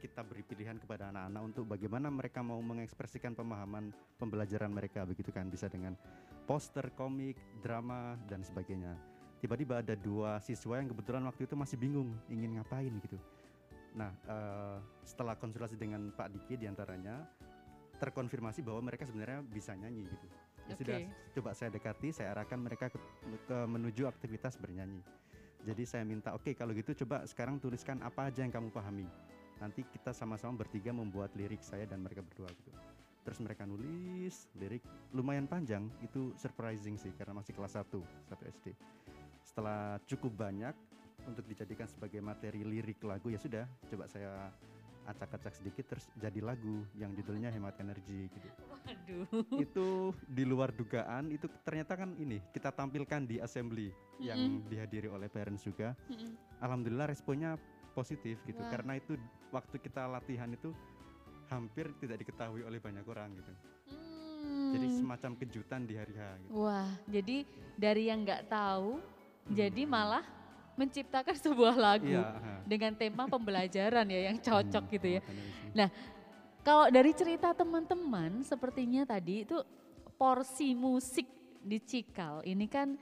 [0.00, 5.52] kita beri pilihan kepada anak-anak untuk bagaimana mereka mau mengekspresikan pemahaman pembelajaran mereka begitu kan
[5.52, 5.92] bisa dengan
[6.48, 8.96] poster, komik, drama dan sebagainya.
[9.44, 13.20] Tiba-tiba ada dua siswa yang kebetulan waktu itu masih bingung ingin ngapain gitu.
[13.94, 17.28] Nah, eh, setelah konsultasi dengan Pak Diki di antaranya
[18.00, 20.26] terkonfirmasi bahwa mereka sebenarnya bisa nyanyi gitu.
[20.68, 21.32] Ya sudah Oke.
[21.38, 22.98] coba saya dekati, saya arahkan mereka ke,
[23.48, 25.00] ke menuju aktivitas bernyanyi.
[25.66, 29.06] Jadi saya minta, oke kalau gitu coba sekarang tuliskan apa aja yang kamu pahami.
[29.58, 32.70] Nanti kita sama-sama bertiga membuat lirik saya dan mereka berdua gitu.
[33.26, 34.80] Terus mereka nulis lirik
[35.12, 38.66] lumayan panjang, itu surprising sih karena masih kelas 1, 1 SD.
[39.44, 40.72] Setelah cukup banyak
[41.26, 44.48] untuk dijadikan sebagai materi lirik lagu ya sudah, coba saya
[45.08, 49.24] acak-acak sedikit terus jadi lagu yang judulnya hemat energi gitu Waduh.
[49.56, 49.86] itu
[50.28, 53.88] di luar dugaan itu ternyata kan ini kita tampilkan di assembly
[54.20, 56.36] yang dihadiri oleh parents juga Mm-mm.
[56.60, 57.56] alhamdulillah responnya
[57.96, 58.68] positif gitu Wah.
[58.68, 59.16] karena itu
[59.48, 60.76] waktu kita latihan itu
[61.48, 63.52] hampir tidak diketahui oleh banyak orang gitu
[64.68, 64.96] jadi Hmm.
[65.00, 66.60] semacam kejutan di hari H gitu.
[66.60, 67.42] Wah, jadi
[67.74, 69.54] dari yang nggak tahu, Hmm.
[69.56, 70.20] jadi malah
[70.78, 72.62] menciptakan sebuah lagu ha.
[72.62, 75.20] dengan tema pembelajaran ya yang cocok Hmm, gitu ya.
[75.74, 75.90] Nah,
[76.58, 79.56] Kalau dari cerita teman-teman, sepertinya tadi itu
[80.20, 81.24] porsi musik
[81.64, 82.92] di Cikal ini kan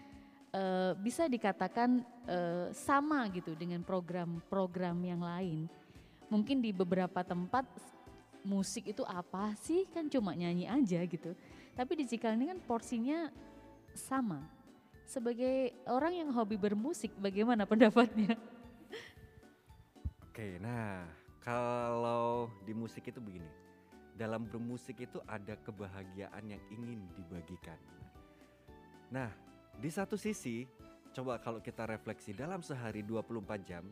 [0.55, 1.99] eh, bisa dikatakan
[2.31, 5.67] eh, sama gitu dengan program-program yang lain.
[6.31, 7.67] Mungkin di beberapa tempat
[8.47, 11.35] musik itu apa sih kan cuma nyanyi aja gitu.
[11.75, 13.35] Tapi di Cikal ini kan porsinya
[13.99, 14.56] sama.
[15.07, 18.35] Sebagai orang yang hobi bermusik, bagaimana pendapatnya?
[20.27, 21.07] Oke, nah
[21.41, 23.47] kalau di musik itu begini,
[24.19, 27.79] dalam bermusik itu ada kebahagiaan yang ingin dibagikan.
[29.15, 29.31] Nah,
[29.79, 30.67] di satu sisi,
[31.15, 33.87] coba kalau kita refleksi dalam sehari 24 jam,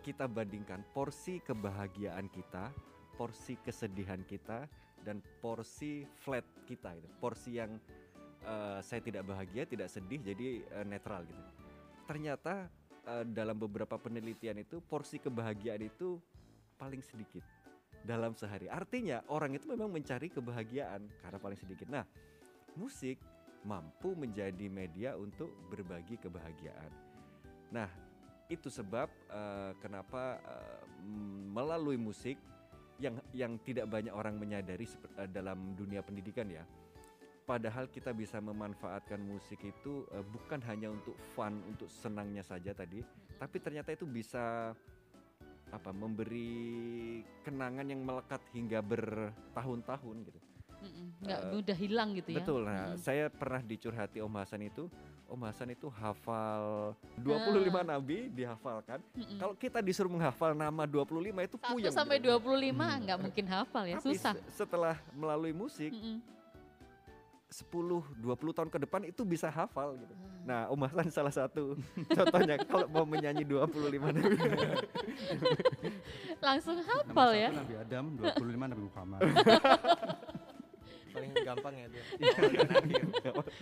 [0.00, 2.72] kita bandingkan porsi kebahagiaan kita,
[3.20, 4.64] porsi kesedihan kita,
[5.04, 7.76] dan porsi flat kita itu, porsi yang
[8.44, 11.42] eh, saya tidak bahagia, tidak sedih, jadi eh, netral gitu.
[12.06, 12.68] Ternyata
[13.06, 16.20] eh, dalam beberapa penelitian itu porsi kebahagiaan itu
[16.80, 17.44] paling sedikit
[18.00, 18.66] dalam sehari.
[18.66, 21.86] Artinya orang itu memang mencari kebahagiaan karena paling sedikit.
[21.92, 22.04] Nah,
[22.76, 23.20] musik
[23.68, 26.88] mampu menjadi media untuk berbagi kebahagiaan.
[27.70, 27.88] Nah,
[28.48, 30.40] itu sebab eh, kenapa
[31.04, 32.40] m- melalui musik
[33.00, 34.84] yang yang tidak banyak orang menyadari
[35.16, 36.64] eh, dalam dunia pendidikan ya.
[37.50, 43.02] Padahal kita bisa memanfaatkan musik itu eh, bukan hanya untuk fun, untuk senangnya saja tadi,
[43.42, 44.70] tapi ternyata itu bisa
[45.66, 50.38] apa memberi kenangan yang melekat hingga bertahun-tahun gitu.
[50.80, 52.38] Mm-mm, Nggak Eh, mudah hilang gitu ya?
[52.38, 52.60] Betul.
[52.64, 53.02] Nah, Mm-mm.
[53.02, 54.86] saya pernah dicurhati Om Hasan itu,
[55.26, 59.02] Om Hasan itu hafal 25 nabi dihafalkan.
[59.12, 59.36] Mm-mm.
[59.36, 61.90] Kalau kita disuruh menghafal nama 25 itu puyeng.
[61.90, 62.30] sampai gitu.
[62.32, 64.32] 25 nggak mungkin hafal ya, Tapi susah.
[64.38, 66.22] se- setelah melalui musik Mm-mm.
[67.50, 67.66] 10
[68.22, 70.14] 20 tahun ke depan itu bisa hafal gitu.
[70.46, 71.74] Nah, Om Hasan salah satu
[72.16, 73.66] contohnya kalau mau menyanyi 25
[74.14, 74.38] nabi.
[76.38, 77.50] Langsung hafal ya.
[77.50, 79.20] Nabi Adam, 25 Nabi Muhammad.
[81.10, 82.02] paling gampang ya dia
[82.54, 83.02] dan akhir.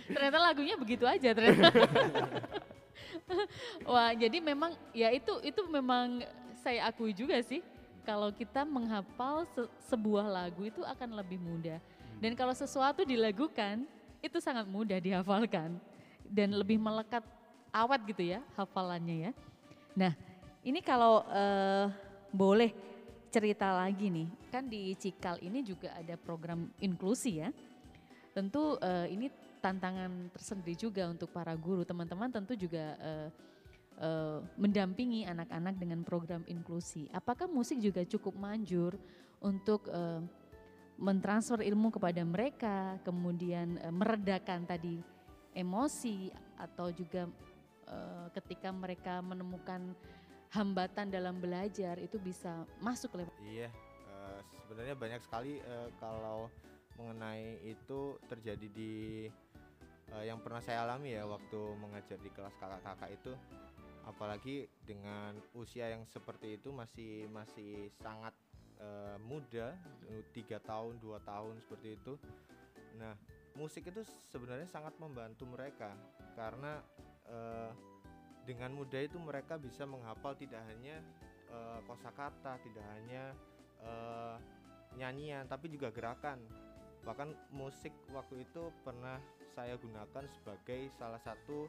[0.05, 1.73] Ternyata lagunya begitu aja ternyata.
[3.89, 6.21] Wah, jadi memang ya itu itu memang
[6.61, 7.65] saya akui juga sih
[8.05, 11.81] kalau kita menghafal se- sebuah lagu itu akan lebih mudah.
[12.19, 13.87] Dan kalau sesuatu dilagukan
[14.19, 15.79] itu sangat mudah dihafalkan
[16.27, 17.23] dan lebih melekat
[17.71, 19.31] awet gitu ya hafalannya ya.
[19.95, 20.13] Nah,
[20.61, 21.87] ini kalau eh,
[22.29, 22.75] boleh
[23.31, 27.49] cerita lagi nih, kan di Cikal ini juga ada program inklusi ya.
[28.35, 29.31] Tentu eh, ini
[29.63, 31.87] tantangan tersendiri juga untuk para guru.
[31.87, 33.29] Teman-teman tentu juga eh,
[34.55, 37.11] mendampingi anak-anak dengan program inklusi.
[37.11, 38.95] Apakah musik juga cukup manjur
[39.43, 40.23] untuk eh,
[40.99, 44.99] mentransfer ilmu kepada mereka, kemudian eh, meredakan tadi
[45.55, 47.25] emosi atau juga
[47.87, 49.95] eh, ketika mereka menemukan
[50.51, 53.69] hambatan dalam belajar itu bisa masuk lewat Iya,
[54.11, 56.51] eh, sebenarnya banyak sekali eh, kalau
[56.99, 58.93] mengenai itu terjadi di
[60.11, 63.31] eh, yang pernah saya alami ya waktu mengajar di kelas kakak-kakak itu,
[64.03, 68.33] apalagi dengan usia yang seperti itu masih masih sangat
[68.79, 69.75] eh, muda,
[70.09, 72.15] eh, tiga tahun, dua tahun seperti itu.
[72.95, 73.13] Nah,
[73.55, 75.91] musik itu sebenarnya sangat membantu mereka
[76.39, 76.79] karena
[77.27, 77.71] eh,
[78.47, 81.03] dengan mudah itu mereka bisa menghafal tidak hanya
[81.51, 83.35] eh, kosakata, tidak hanya
[83.83, 84.35] eh,
[84.97, 86.39] nyanyian, tapi juga gerakan.
[87.03, 89.19] Bahkan musik waktu itu pernah
[89.53, 91.67] saya gunakan sebagai salah satu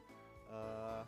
[0.50, 1.02] eh,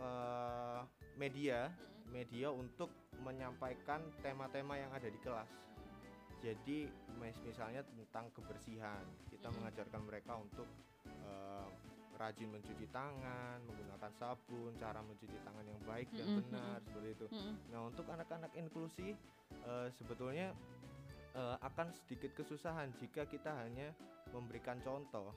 [0.00, 0.80] eh,
[1.20, 1.68] media,
[2.08, 5.48] media untuk menyampaikan tema-tema yang ada di kelas.
[6.42, 9.54] Jadi mis- misalnya tentang kebersihan, kita Mhm.
[9.62, 10.66] mengajarkan mereka untuk
[11.22, 11.66] eh,
[12.18, 16.84] rajin mencuci tangan, menggunakan sabun, cara mencuci tangan yang baik dan Mhm, benar mhm.
[16.84, 17.26] seperti itu.
[17.30, 17.54] Mm-mm.
[17.72, 19.14] Nah untuk anak-anak inklusi
[19.62, 20.50] eh, sebetulnya
[21.32, 23.94] eh, akan sedikit kesusahan jika kita hanya
[24.34, 25.32] memberikan contoh.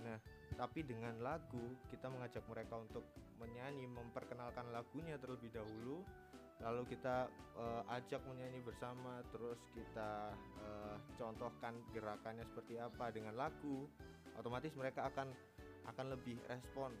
[0.00, 0.18] Mm-mm.
[0.56, 3.04] Tapi dengan lagu kita mengajak mereka untuk
[3.36, 6.02] menyanyi, memperkenalkan lagunya terlebih dahulu.
[6.60, 13.88] Lalu kita eh, ajak menyanyi bersama, terus kita eh, contohkan gerakannya seperti apa dengan lagu.
[14.36, 15.32] Otomatis mereka akan
[15.88, 16.92] akan lebih respon,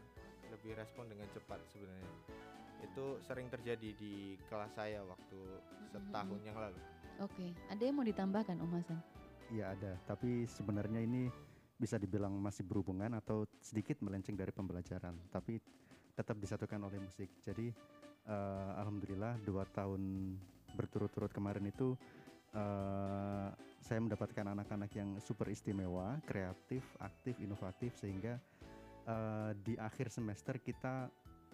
[0.48, 2.14] lebih respon dengan cepat sebenarnya.
[2.80, 5.40] Itu sering terjadi di kelas saya waktu
[5.92, 6.80] setahun yang lalu.
[7.20, 8.98] Oke, ada yang mau ditambahkan Om Hasan?
[9.52, 11.28] Iya ada, tapi sebenarnya ini
[11.76, 15.60] bisa dibilang masih berhubungan atau sedikit melenceng dari pembelajaran, tapi
[16.16, 17.28] tetap disatukan oleh musik.
[17.44, 17.72] Jadi
[18.26, 20.34] eh, alhamdulillah dua tahun
[20.74, 21.94] berturut-turut kemarin itu
[22.54, 23.48] eh,
[23.80, 28.38] saya mendapatkan anak-anak yang super istimewa, kreatif, aktif, inovatif sehingga
[29.06, 31.08] eh, di akhir semester kita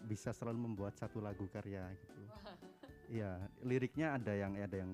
[0.05, 2.23] bisa selalu membuat satu lagu karya gitu.
[3.07, 4.93] Iya, liriknya ada yang ada yang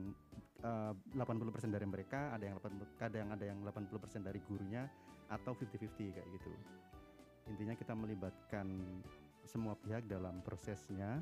[0.62, 4.86] eh, 80% dari mereka, ada yang 80 kadang ada yang 80% dari gurunya
[5.32, 6.52] atau 50-50 kayak gitu.
[7.50, 8.68] Intinya kita melibatkan
[9.48, 11.18] semua pihak dalam prosesnya.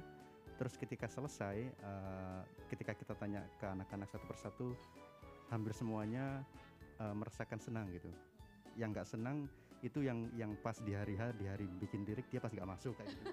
[0.61, 4.66] Terus ketika selesai, eh, ketika kita tanya ke anak-anak satu persatu,
[5.49, 6.44] hampir semuanya
[7.01, 8.12] eh, merasakan senang gitu.
[8.77, 9.37] Yang nggak senang
[9.81, 12.92] itu yang yang pas di hari H, di hari bikin lirik dia pas nggak masuk
[13.01, 13.25] kayak gitu.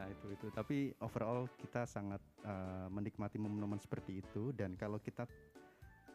[0.00, 0.48] Nah itu itu.
[0.48, 5.28] Tapi overall kita sangat eh, menikmati momen-momen seperti itu dan kalau kita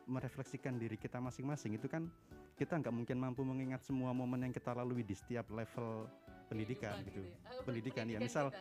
[0.10, 2.10] merefleksikan diri kita masing-masing itu kan
[2.58, 6.10] kita nggak mungkin mampu mengingat semua momen yang kita lalui di setiap level
[6.48, 7.22] pendidikan gitu.
[7.66, 8.22] Pendidikan, ya.
[8.22, 8.54] Misal,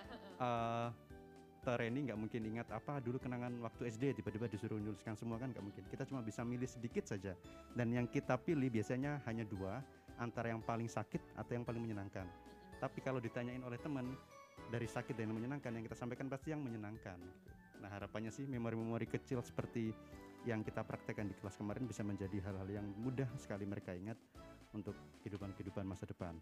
[1.64, 5.48] eh Tereni nggak mungkin ingat apa dulu kenangan waktu SD tiba-tiba disuruh menuliskan semua kan
[5.48, 5.82] nggak mungkin.
[5.88, 7.32] Kita cuma bisa milih sedikit saja.
[7.72, 9.80] Dan yang kita pilih biasanya hanya dua
[10.20, 12.28] antara yang paling sakit atau yang paling menyenangkan.
[12.76, 14.12] Tapi kalau ditanyain oleh teman
[14.68, 17.16] dari sakit dan yang menyenangkan yang kita sampaikan pasti yang menyenangkan.
[17.80, 19.88] Nah harapannya sih memori-memori kecil seperti
[20.44, 24.20] yang kita praktekkan di kelas kemarin bisa menjadi hal-hal yang mudah sekali mereka ingat
[24.76, 24.92] untuk
[25.24, 26.36] kehidupan-kehidupan masa depan.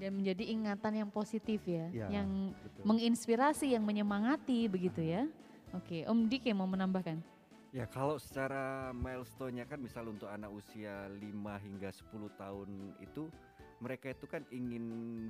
[0.00, 2.84] Dan menjadi ingatan yang positif ya, Ya, yang Betul.
[2.88, 5.28] menginspirasi, yang menyemangati begitu ya.
[5.76, 7.20] Oke, Om Dik yang mau menambahkan.
[7.70, 11.22] Ya kalau secara milestone-nya kan misal untuk anak usia 5
[11.62, 13.30] hingga 10 tahun itu
[13.78, 14.84] mereka itu kan ingin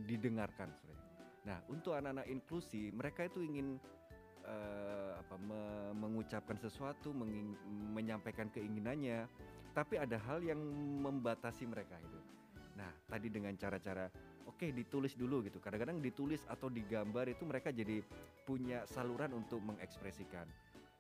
[0.09, 1.09] didengarkan sebenarnya.
[1.45, 3.77] Nah, untuk anak-anak inklusi mereka itu ingin
[4.49, 7.13] eh, apa me- mengucapkan sesuatu,
[7.93, 9.29] menyampaikan keinginannya,
[9.77, 10.59] tapi ada hal yang
[11.05, 12.21] membatasi mereka itu.
[12.81, 14.09] Nah, tadi dengan cara-cara
[14.61, 15.57] oke ditulis dulu gitu.
[15.57, 18.05] Kadang-kadang ditulis atau digambar itu mereka jadi
[18.45, 20.45] punya saluran untuk mengekspresikan.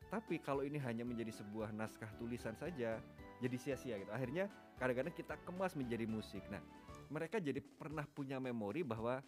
[0.09, 2.97] Tapi kalau ini hanya menjadi sebuah naskah tulisan saja,
[3.37, 4.09] jadi sia-sia gitu.
[4.17, 4.49] Akhirnya
[4.81, 6.41] kadang-kadang kita kemas menjadi musik.
[6.49, 6.65] Nah,
[7.13, 9.21] mereka jadi pernah punya memori bahwa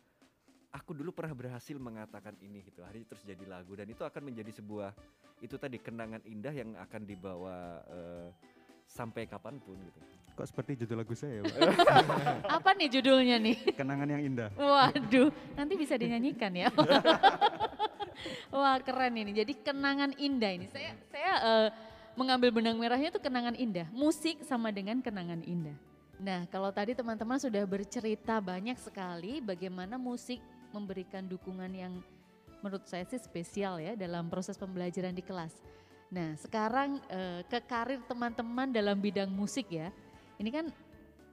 [0.73, 2.81] aku dulu pernah berhasil mengatakan ini gitu.
[2.81, 4.97] Hari terus jadi lagu dan itu akan menjadi sebuah
[5.45, 8.33] itu tadi kenangan indah yang akan dibawa uh,
[8.89, 10.01] sampai kapan pun gitu.
[10.43, 11.55] Kok seperti judul lagu saya ya, Pak?
[12.59, 13.79] Apa nih judulnya nih?
[13.79, 14.51] Kenangan yang indah.
[14.59, 16.67] Waduh, nanti bisa dinyanyikan ya.
[18.51, 19.39] Wah keren ini.
[19.39, 20.67] Jadi kenangan indah ini.
[20.67, 21.69] Saya saya uh,
[22.19, 23.87] mengambil benang merahnya itu kenangan indah.
[23.95, 25.79] Musik sama dengan kenangan indah.
[26.19, 30.43] Nah kalau tadi teman-teman sudah bercerita banyak sekali bagaimana musik
[30.75, 32.03] memberikan dukungan yang
[32.67, 35.55] menurut saya sih spesial ya dalam proses pembelajaran di kelas.
[36.11, 39.95] Nah sekarang uh, ke karir teman-teman dalam bidang musik ya.
[40.43, 40.67] Ini kan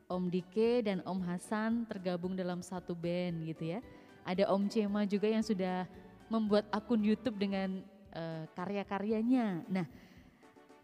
[0.06, 3.82] Om Dike dan Om Hasan tergabung dalam satu band gitu ya.
[4.22, 5.89] Ada Om Cema juga yang sudah
[6.30, 7.82] membuat akun YouTube dengan
[8.13, 9.65] uh, karya-karyanya.
[9.65, 9.89] Nah,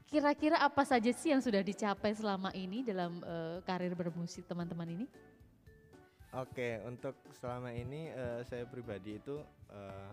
[0.10, 5.06] kira-kira apa saja sih yang sudah dicapai selama ini dalam uh, karir bermusik teman-teman ini?
[6.34, 9.38] Oke, untuk selama ini uh, saya pribadi itu
[9.70, 10.12] uh,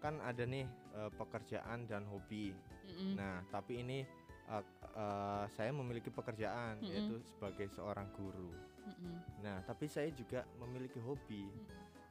[0.00, 0.64] kan ada nih
[0.96, 2.56] uh, pekerjaan dan hobi.
[2.56, 3.12] Mm -hmm.
[3.20, 4.08] Nah, tapi ini
[4.50, 4.64] uh,
[4.96, 6.90] uh, saya memiliki pekerjaan mm -hmm.
[6.92, 8.50] yaitu sebagai seorang guru.
[8.50, 9.16] Mm -hmm.
[9.42, 11.66] Nah, tapi saya juga memiliki hobi mm -hmm.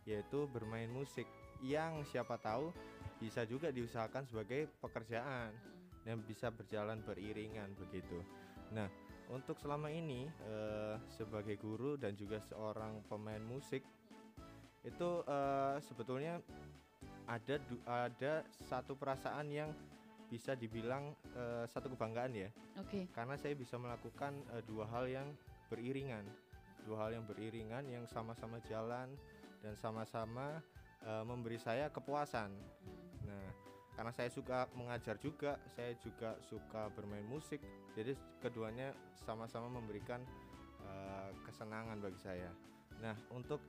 [0.06, 1.26] yaitu bermain musik
[1.64, 2.70] yang siapa tahu
[3.18, 6.08] bisa juga diusahakan sebagai pekerjaan mm -hmm.
[6.12, 8.22] yang bisa berjalan beriringan begitu.
[8.76, 8.92] Nah,
[9.34, 13.82] untuk selama ini uh, sebagai guru dan juga seorang pemain musik
[14.86, 16.38] itu uh, sebetulnya
[17.26, 17.58] ada
[17.90, 19.74] ada satu perasaan yang
[20.30, 22.50] bisa dibilang uh, satu kebanggaan ya.
[22.82, 22.90] Oke.
[22.90, 23.04] Okay.
[23.14, 25.28] Karena saya bisa melakukan uh, dua hal yang
[25.70, 26.26] beriringan,
[26.86, 29.10] dua hal yang beriringan yang sama-sama jalan
[29.62, 30.62] dan sama-sama
[31.06, 32.54] uh, memberi saya kepuasan.
[33.26, 33.48] Nah,
[33.96, 37.64] karena saya suka mengajar juga, saya juga suka bermain musik,
[37.96, 38.92] jadi keduanya
[39.24, 40.20] sama-sama memberikan
[40.84, 42.52] uh, kesenangan bagi saya.
[43.00, 43.64] Nah, untuk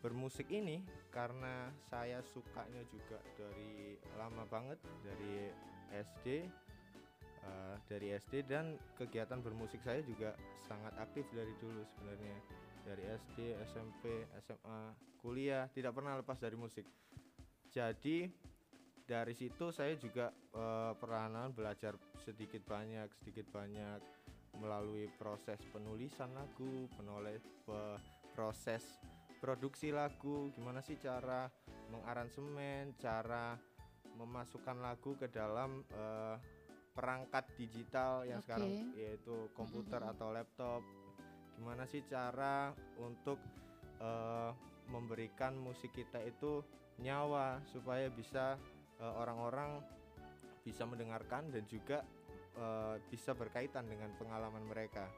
[0.00, 0.80] bermusik ini
[1.12, 5.52] karena saya sukanya juga dari lama banget dari
[5.90, 6.46] SD
[7.44, 10.34] uh, dari SD dan kegiatan bermusik saya juga
[10.66, 12.36] sangat aktif dari dulu sebenarnya
[12.80, 16.88] dari SD, SMP, SMA, kuliah tidak pernah lepas dari musik.
[17.70, 18.26] Jadi
[19.04, 24.00] dari situ saya juga uh, perlahan belajar sedikit banyak, sedikit banyak
[24.58, 27.42] melalui proses penulisan lagu, penulis
[28.34, 28.82] proses
[29.38, 31.46] produksi lagu, gimana sih cara
[31.90, 33.54] mengaransemen, cara
[34.20, 36.36] memasukkan lagu ke dalam uh,
[36.92, 38.52] perangkat digital yang okay.
[38.52, 40.14] sekarang yaitu komputer mm-hmm.
[40.16, 40.82] atau laptop.
[41.56, 43.40] Gimana sih cara untuk
[44.00, 44.52] uh,
[44.92, 46.60] memberikan musik kita itu
[47.00, 48.60] nyawa supaya bisa
[49.00, 49.80] uh, orang-orang
[50.60, 52.04] bisa mendengarkan dan juga
[52.60, 55.08] uh, bisa berkaitan dengan pengalaman mereka.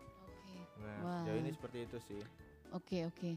[0.47, 0.62] Okay.
[0.83, 1.12] Nah, wow.
[1.23, 2.23] sejauh ini seperti itu sih.
[2.71, 3.19] Oke, okay, oke.
[3.19, 3.35] Okay.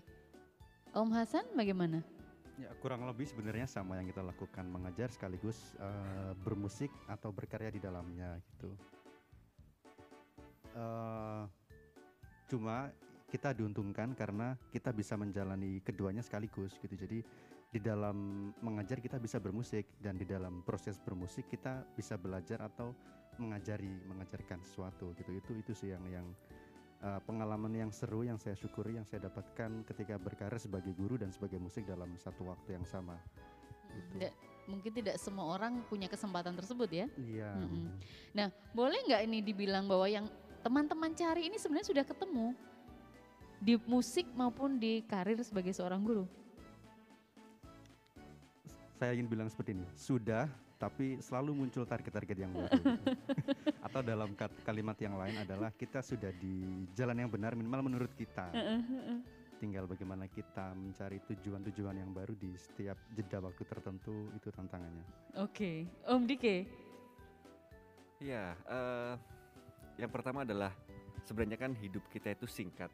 [0.95, 2.14] Om Hasan bagaimana?
[2.55, 7.83] Ya kurang lebih sebenarnya sama yang kita lakukan mengajar sekaligus uh, bermusik atau berkarya di
[7.83, 8.71] dalamnya gitu.
[10.71, 11.43] Uh,
[12.47, 12.95] cuma
[13.27, 16.95] kita diuntungkan karena kita bisa menjalani keduanya sekaligus gitu.
[16.95, 17.19] Jadi
[17.75, 22.95] di dalam mengajar kita bisa bermusik dan di dalam proses bermusik kita bisa belajar atau
[23.35, 25.35] mengajari mengajarkan sesuatu gitu.
[25.35, 26.27] Itu itu sih yang yang
[27.03, 31.33] uh, pengalaman yang seru yang saya syukuri yang saya dapatkan ketika berkarir sebagai guru dan
[31.33, 33.17] sebagai musik dalam satu waktu yang sama.
[33.95, 34.27] Gitu.
[34.65, 37.07] mungkin tidak semua orang punya kesempatan tersebut ya.
[37.15, 37.53] Iya.
[37.53, 37.85] Mm -hmm.
[38.33, 40.25] Nah, boleh nggak ini dibilang bahwa yang
[40.65, 42.57] teman-teman cari ini sebenarnya sudah ketemu
[43.61, 46.25] di musik maupun di karir sebagai seorang guru?
[48.97, 50.49] Saya ingin bilang seperti ini, sudah
[50.85, 52.77] tapi selalu muncul target-target yang baru.
[53.89, 58.53] Atau dalam kalimat yang lain adalah kita sudah di jalan yang benar minimal menurut kita.
[59.57, 65.05] Tinggal bagaimana kita mencari tujuan-tujuan yang baru di setiap jeda waktu tertentu itu tantangannya.
[65.41, 66.05] Oke, okay.
[66.05, 66.69] Om Dike.
[68.21, 69.17] Ya, uh,
[69.97, 70.69] yang pertama adalah
[71.25, 72.93] sebenarnya kan hidup kita itu singkat.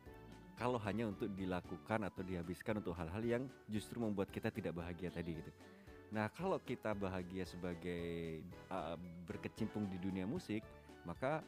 [0.55, 5.43] Kalau hanya untuk dilakukan atau dihabiskan untuk hal-hal yang justru membuat kita tidak bahagia tadi
[5.43, 5.51] gitu.
[6.11, 10.59] Nah, kalau kita bahagia sebagai uh, berkecimpung di dunia musik,
[11.07, 11.39] maka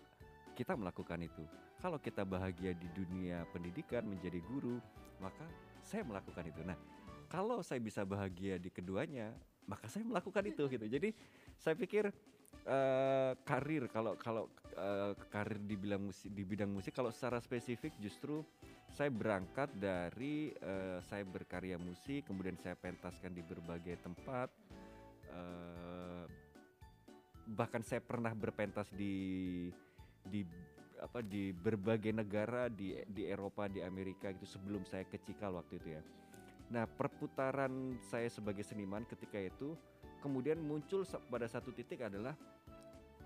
[0.55, 1.43] kita melakukan itu.
[1.83, 4.79] Kalau kita bahagia di dunia pendidikan menjadi guru,
[5.19, 5.43] maka
[5.83, 6.63] saya melakukan itu.
[6.63, 6.79] Nah,
[7.27, 9.35] kalau saya bisa bahagia di keduanya,
[9.67, 10.85] maka saya melakukan itu gitu.
[10.87, 11.11] Jadi,
[11.59, 12.07] saya pikir
[12.67, 14.47] uh, karir kalau kalau
[14.79, 18.43] uh, karir di bidang musik di bidang musik kalau secara spesifik justru
[18.93, 24.53] saya berangkat dari uh, saya berkarya musik, kemudian saya pentaskan di berbagai tempat.
[25.33, 26.29] Uh,
[27.57, 29.67] bahkan saya pernah berpentas di
[30.23, 30.45] di
[31.01, 35.81] apa di berbagai negara di di Eropa di Amerika gitu sebelum saya ke Cikal waktu
[35.81, 36.01] itu ya.
[36.71, 39.75] Nah perputaran saya sebagai seniman ketika itu
[40.23, 42.37] kemudian muncul pada satu titik adalah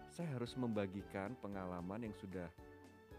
[0.10, 2.50] saya harus membagikan pengalaman yang sudah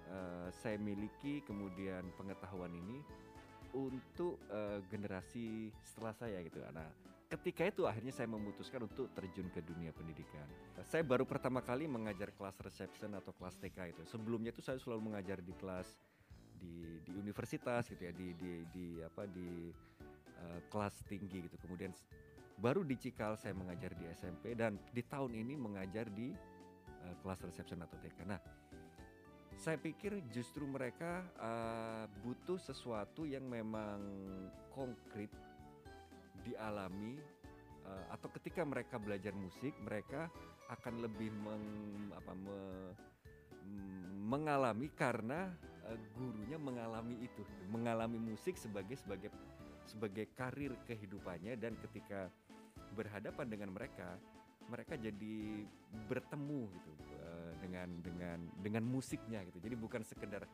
[0.08, 3.04] eh, saya miliki kemudian pengetahuan ini
[3.76, 6.64] untuk eh, generasi setelah saya gitu.
[6.72, 10.48] Nah ketika itu akhirnya saya memutuskan untuk terjun ke dunia pendidikan.
[10.88, 14.02] Saya baru pertama kali mengajar kelas reception atau kelas TK itu.
[14.08, 15.88] Sebelumnya itu saya selalu mengajar di kelas
[16.58, 19.68] di di universitas gitu ya, di di di apa di
[20.40, 21.56] eh, kelas tinggi gitu.
[21.60, 21.92] Kemudian
[22.56, 26.32] baru di Cikal saya mengajar di SMP dan di tahun ini mengajar di
[27.04, 28.24] eh, kelas reception atau TK.
[28.24, 28.40] Nah,
[29.58, 33.98] saya pikir justru mereka eh, butuh sesuatu yang memang
[34.70, 35.34] konkret
[36.46, 37.18] dialami
[37.82, 40.30] eh, atau ketika mereka belajar musik mereka
[40.70, 42.94] akan lebih meng- apa, me-
[44.22, 45.50] mengalami karena
[45.90, 49.34] eh, gurunya mengalami itu mengalami musik sebagai sebagai
[49.90, 52.30] sebagai karir kehidupannya dan ketika
[52.94, 54.20] berhadapan dengan mereka
[54.68, 55.64] mereka jadi
[56.06, 56.92] bertemu gitu
[57.24, 60.44] eh, dengan dengan dengan musiknya gitu jadi bukan sekedar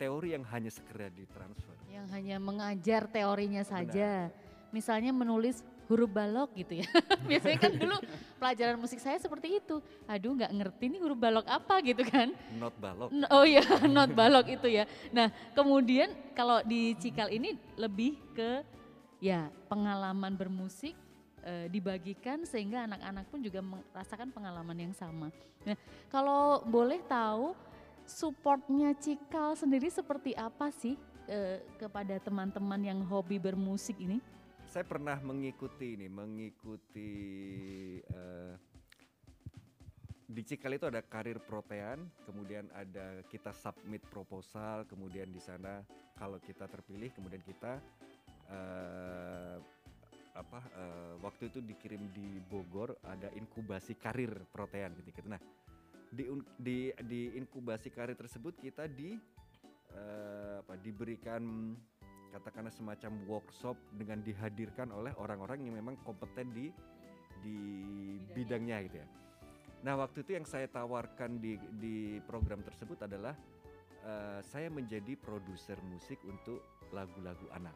[0.00, 4.32] teori yang hanya sekedar ditransfer Yang hanya mengajar teorinya saja.
[4.72, 5.60] Misalnya menulis
[5.90, 6.88] huruf balok gitu ya.
[7.28, 7.96] Biasanya kan dulu
[8.40, 9.82] pelajaran musik saya seperti itu.
[10.08, 12.32] Aduh nggak ngerti nih huruf balok apa gitu kan.
[12.56, 13.60] not balok Oh iya,
[13.92, 14.88] not balok itu ya.
[15.12, 18.64] Nah, kemudian kalau di Cikal ini lebih ke
[19.20, 20.96] ya pengalaman bermusik
[21.44, 25.28] eh, dibagikan sehingga anak-anak pun juga merasakan pengalaman yang sama.
[25.64, 25.76] Nah,
[26.08, 27.52] kalau boleh tahu
[28.08, 30.96] supportnya Cikal sendiri seperti apa sih
[31.28, 34.18] eh, kepada teman-teman yang hobi bermusik ini?
[34.70, 37.10] saya pernah mengikuti ini mengikuti
[37.98, 38.54] eh,
[40.30, 45.82] di Cikal itu ada karir protean kemudian ada kita submit proposal kemudian di sana
[46.14, 47.82] kalau kita terpilih kemudian kita
[50.40, 55.40] apa eh, waktu itu dikirim di Bogor ada inkubasi karir protean gitu gitu nah
[56.10, 56.26] di
[56.58, 59.14] di di inkubasi karir tersebut kita di
[59.94, 61.76] eh, apa diberikan
[62.30, 66.70] katakanlah semacam workshop dengan dihadirkan oleh orang-orang yang memang kompeten di
[67.42, 67.58] di
[68.36, 69.08] bidangnya gitu ya.
[69.80, 73.34] Nah waktu itu yang saya tawarkan di di program tersebut adalah
[74.06, 76.62] eh, saya menjadi produser musik untuk
[76.94, 77.74] lagu-lagu anak.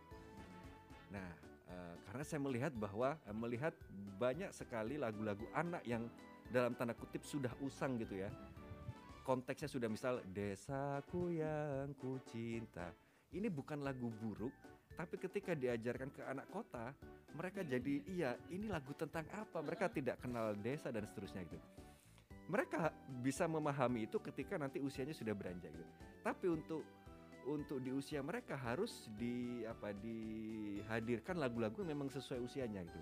[1.11, 3.75] Nah eh, karena saya melihat bahwa eh, melihat
[4.21, 6.09] banyak sekali lagu-lagu anak yang
[6.49, 8.31] dalam tanda kutip sudah usang gitu ya.
[9.25, 12.93] Konteksnya sudah misal desaku yang ku cinta
[13.35, 14.55] ini bukan lagu buruk,
[14.95, 16.95] tapi ketika diajarkan ke anak kota,
[17.35, 19.59] mereka jadi iya ini lagu tentang apa?
[19.59, 21.59] Mereka tidak kenal desa dan seterusnya gitu.
[22.47, 22.95] Mereka
[23.27, 25.93] bisa memahami itu ketika nanti usianya sudah beranjak gitu.
[26.23, 26.87] Tapi untuk
[27.47, 33.01] untuk di usia mereka harus di apa dihadirkan lagu-lagu yang memang sesuai usianya gitu.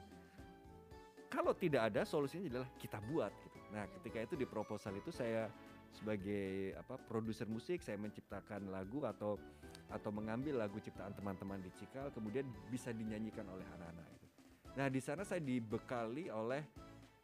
[1.32, 3.58] Kalau tidak ada solusinya adalah kita buat gitu.
[3.72, 5.48] Nah, ketika itu di proposal itu saya
[5.92, 9.36] sebagai apa produser musik saya menciptakan lagu atau
[9.92, 14.26] atau mengambil lagu ciptaan teman-teman di Cikal kemudian bisa dinyanyikan oleh anak-anak itu.
[14.72, 16.64] Nah di sana saya dibekali oleh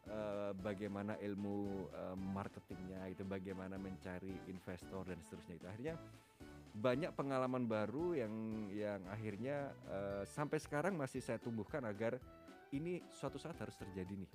[0.05, 5.65] eh, bagaimana ilmu eh, marketingnya itu, bagaimana mencari investor dan seterusnya itu.
[5.65, 5.95] Akhirnya
[6.75, 8.33] banyak pengalaman baru yang
[8.71, 12.21] yang akhirnya eh, sampai sekarang masih saya tumbuhkan agar
[12.75, 14.31] ini suatu saat harus terjadi nih.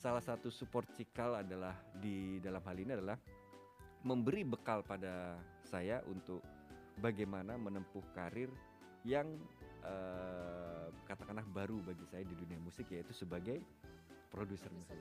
[0.00, 3.16] Salah satu support Cikal adalah di dalam hal ini adalah
[4.04, 6.40] memberi bekal pada saya untuk
[7.00, 8.48] bagaimana menempuh karir
[9.04, 9.28] yang
[9.84, 13.60] eh, katakanlah baru bagi saya di dunia musik yaitu sebagai
[14.28, 14.96] produser musik.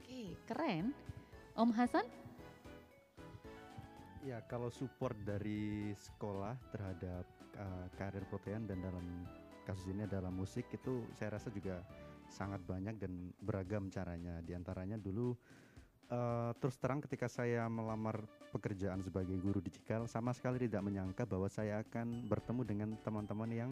[0.00, 0.92] Oke, keren.
[1.52, 2.04] Om Hasan?
[4.22, 7.26] Ya, kalau support dari sekolah terhadap
[7.58, 9.26] uh, karir protean dan dalam
[9.66, 11.82] kasus ini adalah musik itu saya rasa juga
[12.30, 14.38] sangat banyak dan beragam caranya.
[14.46, 15.34] Di antaranya dulu
[16.14, 18.22] uh, terus terang ketika saya melamar
[18.54, 23.50] pekerjaan sebagai guru di Cikal sama sekali tidak menyangka bahwa saya akan bertemu dengan teman-teman
[23.50, 23.70] yang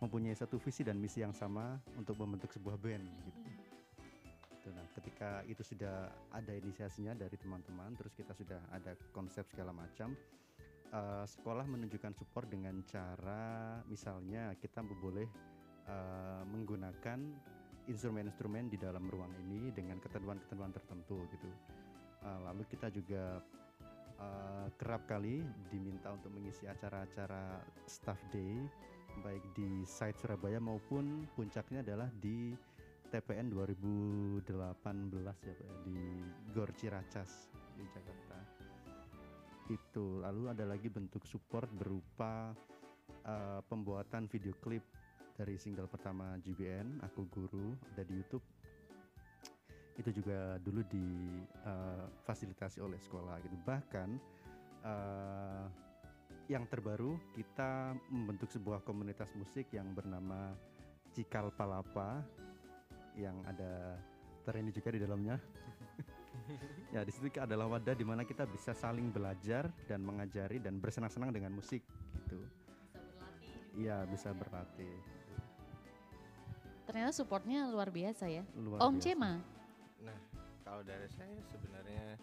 [0.00, 3.39] mempunyai satu visi dan misi yang sama untuk membentuk sebuah band gitu.
[5.20, 10.16] Ketika itu sudah ada inisiasinya dari teman-teman, terus kita sudah ada konsep segala macam,
[10.96, 15.28] eh, sekolah menunjukkan support dengan cara misalnya kita boleh
[15.92, 17.20] eh, menggunakan
[17.84, 21.52] instrumen-instrumen di dalam ruang ini dengan ketentuan-ketentuan tertentu gitu.
[22.24, 23.44] Eh, lalu kita juga
[24.24, 28.56] eh, kerap kali diminta untuk mengisi acara-acara staff day
[29.20, 32.56] baik di site Surabaya maupun puncaknya adalah di
[33.10, 35.98] TPN 2018 ya Pak di
[36.54, 38.38] Gor Ciracas di Jakarta.
[39.66, 40.22] Itu.
[40.22, 42.54] Lalu ada lagi bentuk support berupa
[43.26, 44.86] uh, pembuatan video klip
[45.34, 48.46] dari single pertama GBN, Aku Guru, ada di YouTube.
[49.98, 53.56] Itu juga dulu difasilitasi oleh sekolah gitu.
[53.66, 54.08] Bahkan
[54.86, 55.66] uh,
[56.46, 60.54] yang terbaru kita membentuk sebuah komunitas musik yang bernama
[61.10, 62.22] Cikal Palapa
[63.20, 64.00] yang ada
[64.40, 65.36] Terini juga di dalamnya.
[66.94, 71.30] ya di situ adalah wadah di mana kita bisa saling belajar dan mengajari dan bersenang-senang
[71.30, 71.84] dengan musik
[72.24, 72.40] gitu.
[73.76, 74.96] Iya bisa berlatih.
[76.88, 78.42] Ternyata supportnya luar biasa ya.
[78.58, 79.04] Luar Om biasa.
[79.04, 79.32] Cema,
[80.00, 80.18] Nah,
[80.64, 82.16] kalau dari saya sebenarnya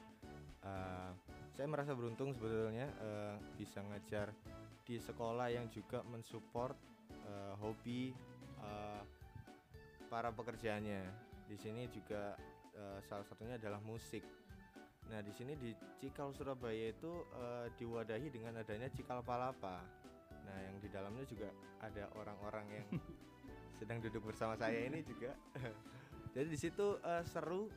[0.66, 1.12] uh,
[1.54, 4.34] saya merasa beruntung sebetulnya uh, bisa ngajar
[4.84, 6.76] di sekolah yang juga mensupport
[7.28, 8.12] uh, hobi
[8.60, 9.02] uh,
[10.08, 11.04] para pekerjanya.
[11.48, 12.36] Di sini juga
[12.76, 14.24] uh, salah satunya adalah musik.
[15.08, 15.72] Nah, di sini di
[16.04, 19.80] Cikal Surabaya itu uh, diwadahi dengan adanya Cikal Palapa.
[20.44, 21.48] Nah, yang di dalamnya juga
[21.80, 22.88] ada orang-orang yang
[23.80, 25.32] sedang duduk bersama saya ini juga.
[26.36, 27.72] Jadi di situ uh, seru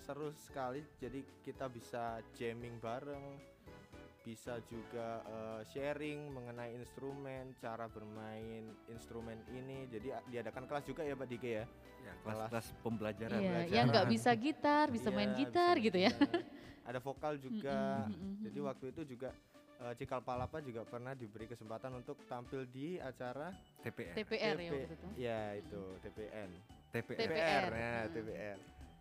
[0.00, 0.80] seru sekali.
[0.96, 3.36] Jadi kita bisa jamming bareng,
[4.20, 9.88] bisa juga uh, sharing mengenai instrumen, cara bermain instrumen ini.
[9.88, 11.64] Jadi diadakan kelas juga ya Pak Dike ya.
[12.00, 13.40] Ya, kelas-kelas pembelajaran.
[13.40, 16.12] iya, yang nggak bisa gitar, bisa Iya, main bisa gitar main gitu ya.
[16.88, 18.08] Ada vokal juga.
[18.40, 19.30] Jadi waktu itu juga
[19.84, 23.52] uh, Cikal Palapa juga pernah diberi kesempatan untuk tampil di acara
[23.84, 24.14] TPR.
[24.16, 25.08] TPR ya TP waktu itu.
[25.16, 26.50] Ya itu TPN.
[26.90, 27.18] TPR.
[27.20, 27.62] TPR.
[27.68, 27.96] TPR ya.
[28.12, 28.58] TPR.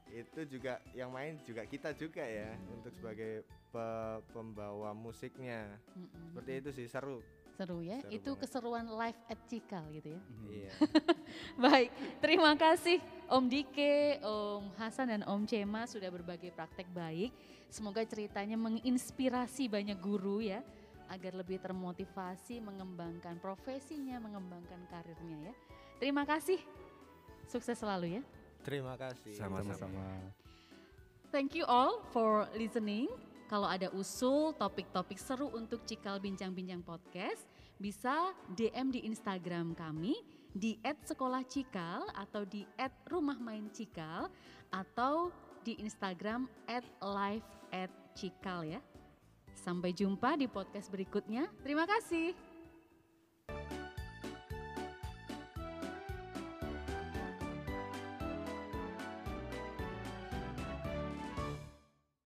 [0.10, 5.70] Itu juga yang main juga kita juga ya untuk sebagai pe- pembawa musiknya.
[5.94, 6.34] Mm-mm.
[6.34, 7.22] Seperti itu sih seru.
[7.54, 8.42] Seru ya, Seru itu banget.
[8.48, 10.22] keseruan live at Cikal gitu ya.
[10.24, 10.48] Mhm.
[10.48, 10.72] Iya.
[11.68, 11.90] Baik,
[12.24, 12.98] terima kasih
[13.28, 17.36] Om Dike, Om Hasan dan Om Cema sudah berbagi praktek baik.
[17.70, 20.64] Semoga ceritanya menginspirasi banyak guru ya
[21.10, 25.54] agar lebih termotivasi mengembangkan profesinya, mengembangkan karirnya ya.
[26.00, 26.58] Terima kasih.
[27.46, 28.24] Sukses selalu ya.
[28.64, 29.36] Terima kasih.
[29.40, 30.34] Sama-sama.
[31.30, 33.08] Thank you all for listening.
[33.50, 37.50] Kalau ada usul topik-topik seru untuk Cikal Bincang-Bincang Podcast,
[37.82, 40.22] bisa DM di Instagram kami
[40.54, 42.66] di @sekolahcikal atau di
[43.10, 44.30] @rumahmaincikal
[44.70, 45.34] atau
[45.66, 46.46] di Instagram
[47.02, 48.82] @live@cikal ya.
[49.54, 51.50] Sampai jumpa di podcast berikutnya.
[51.66, 52.34] Terima kasih.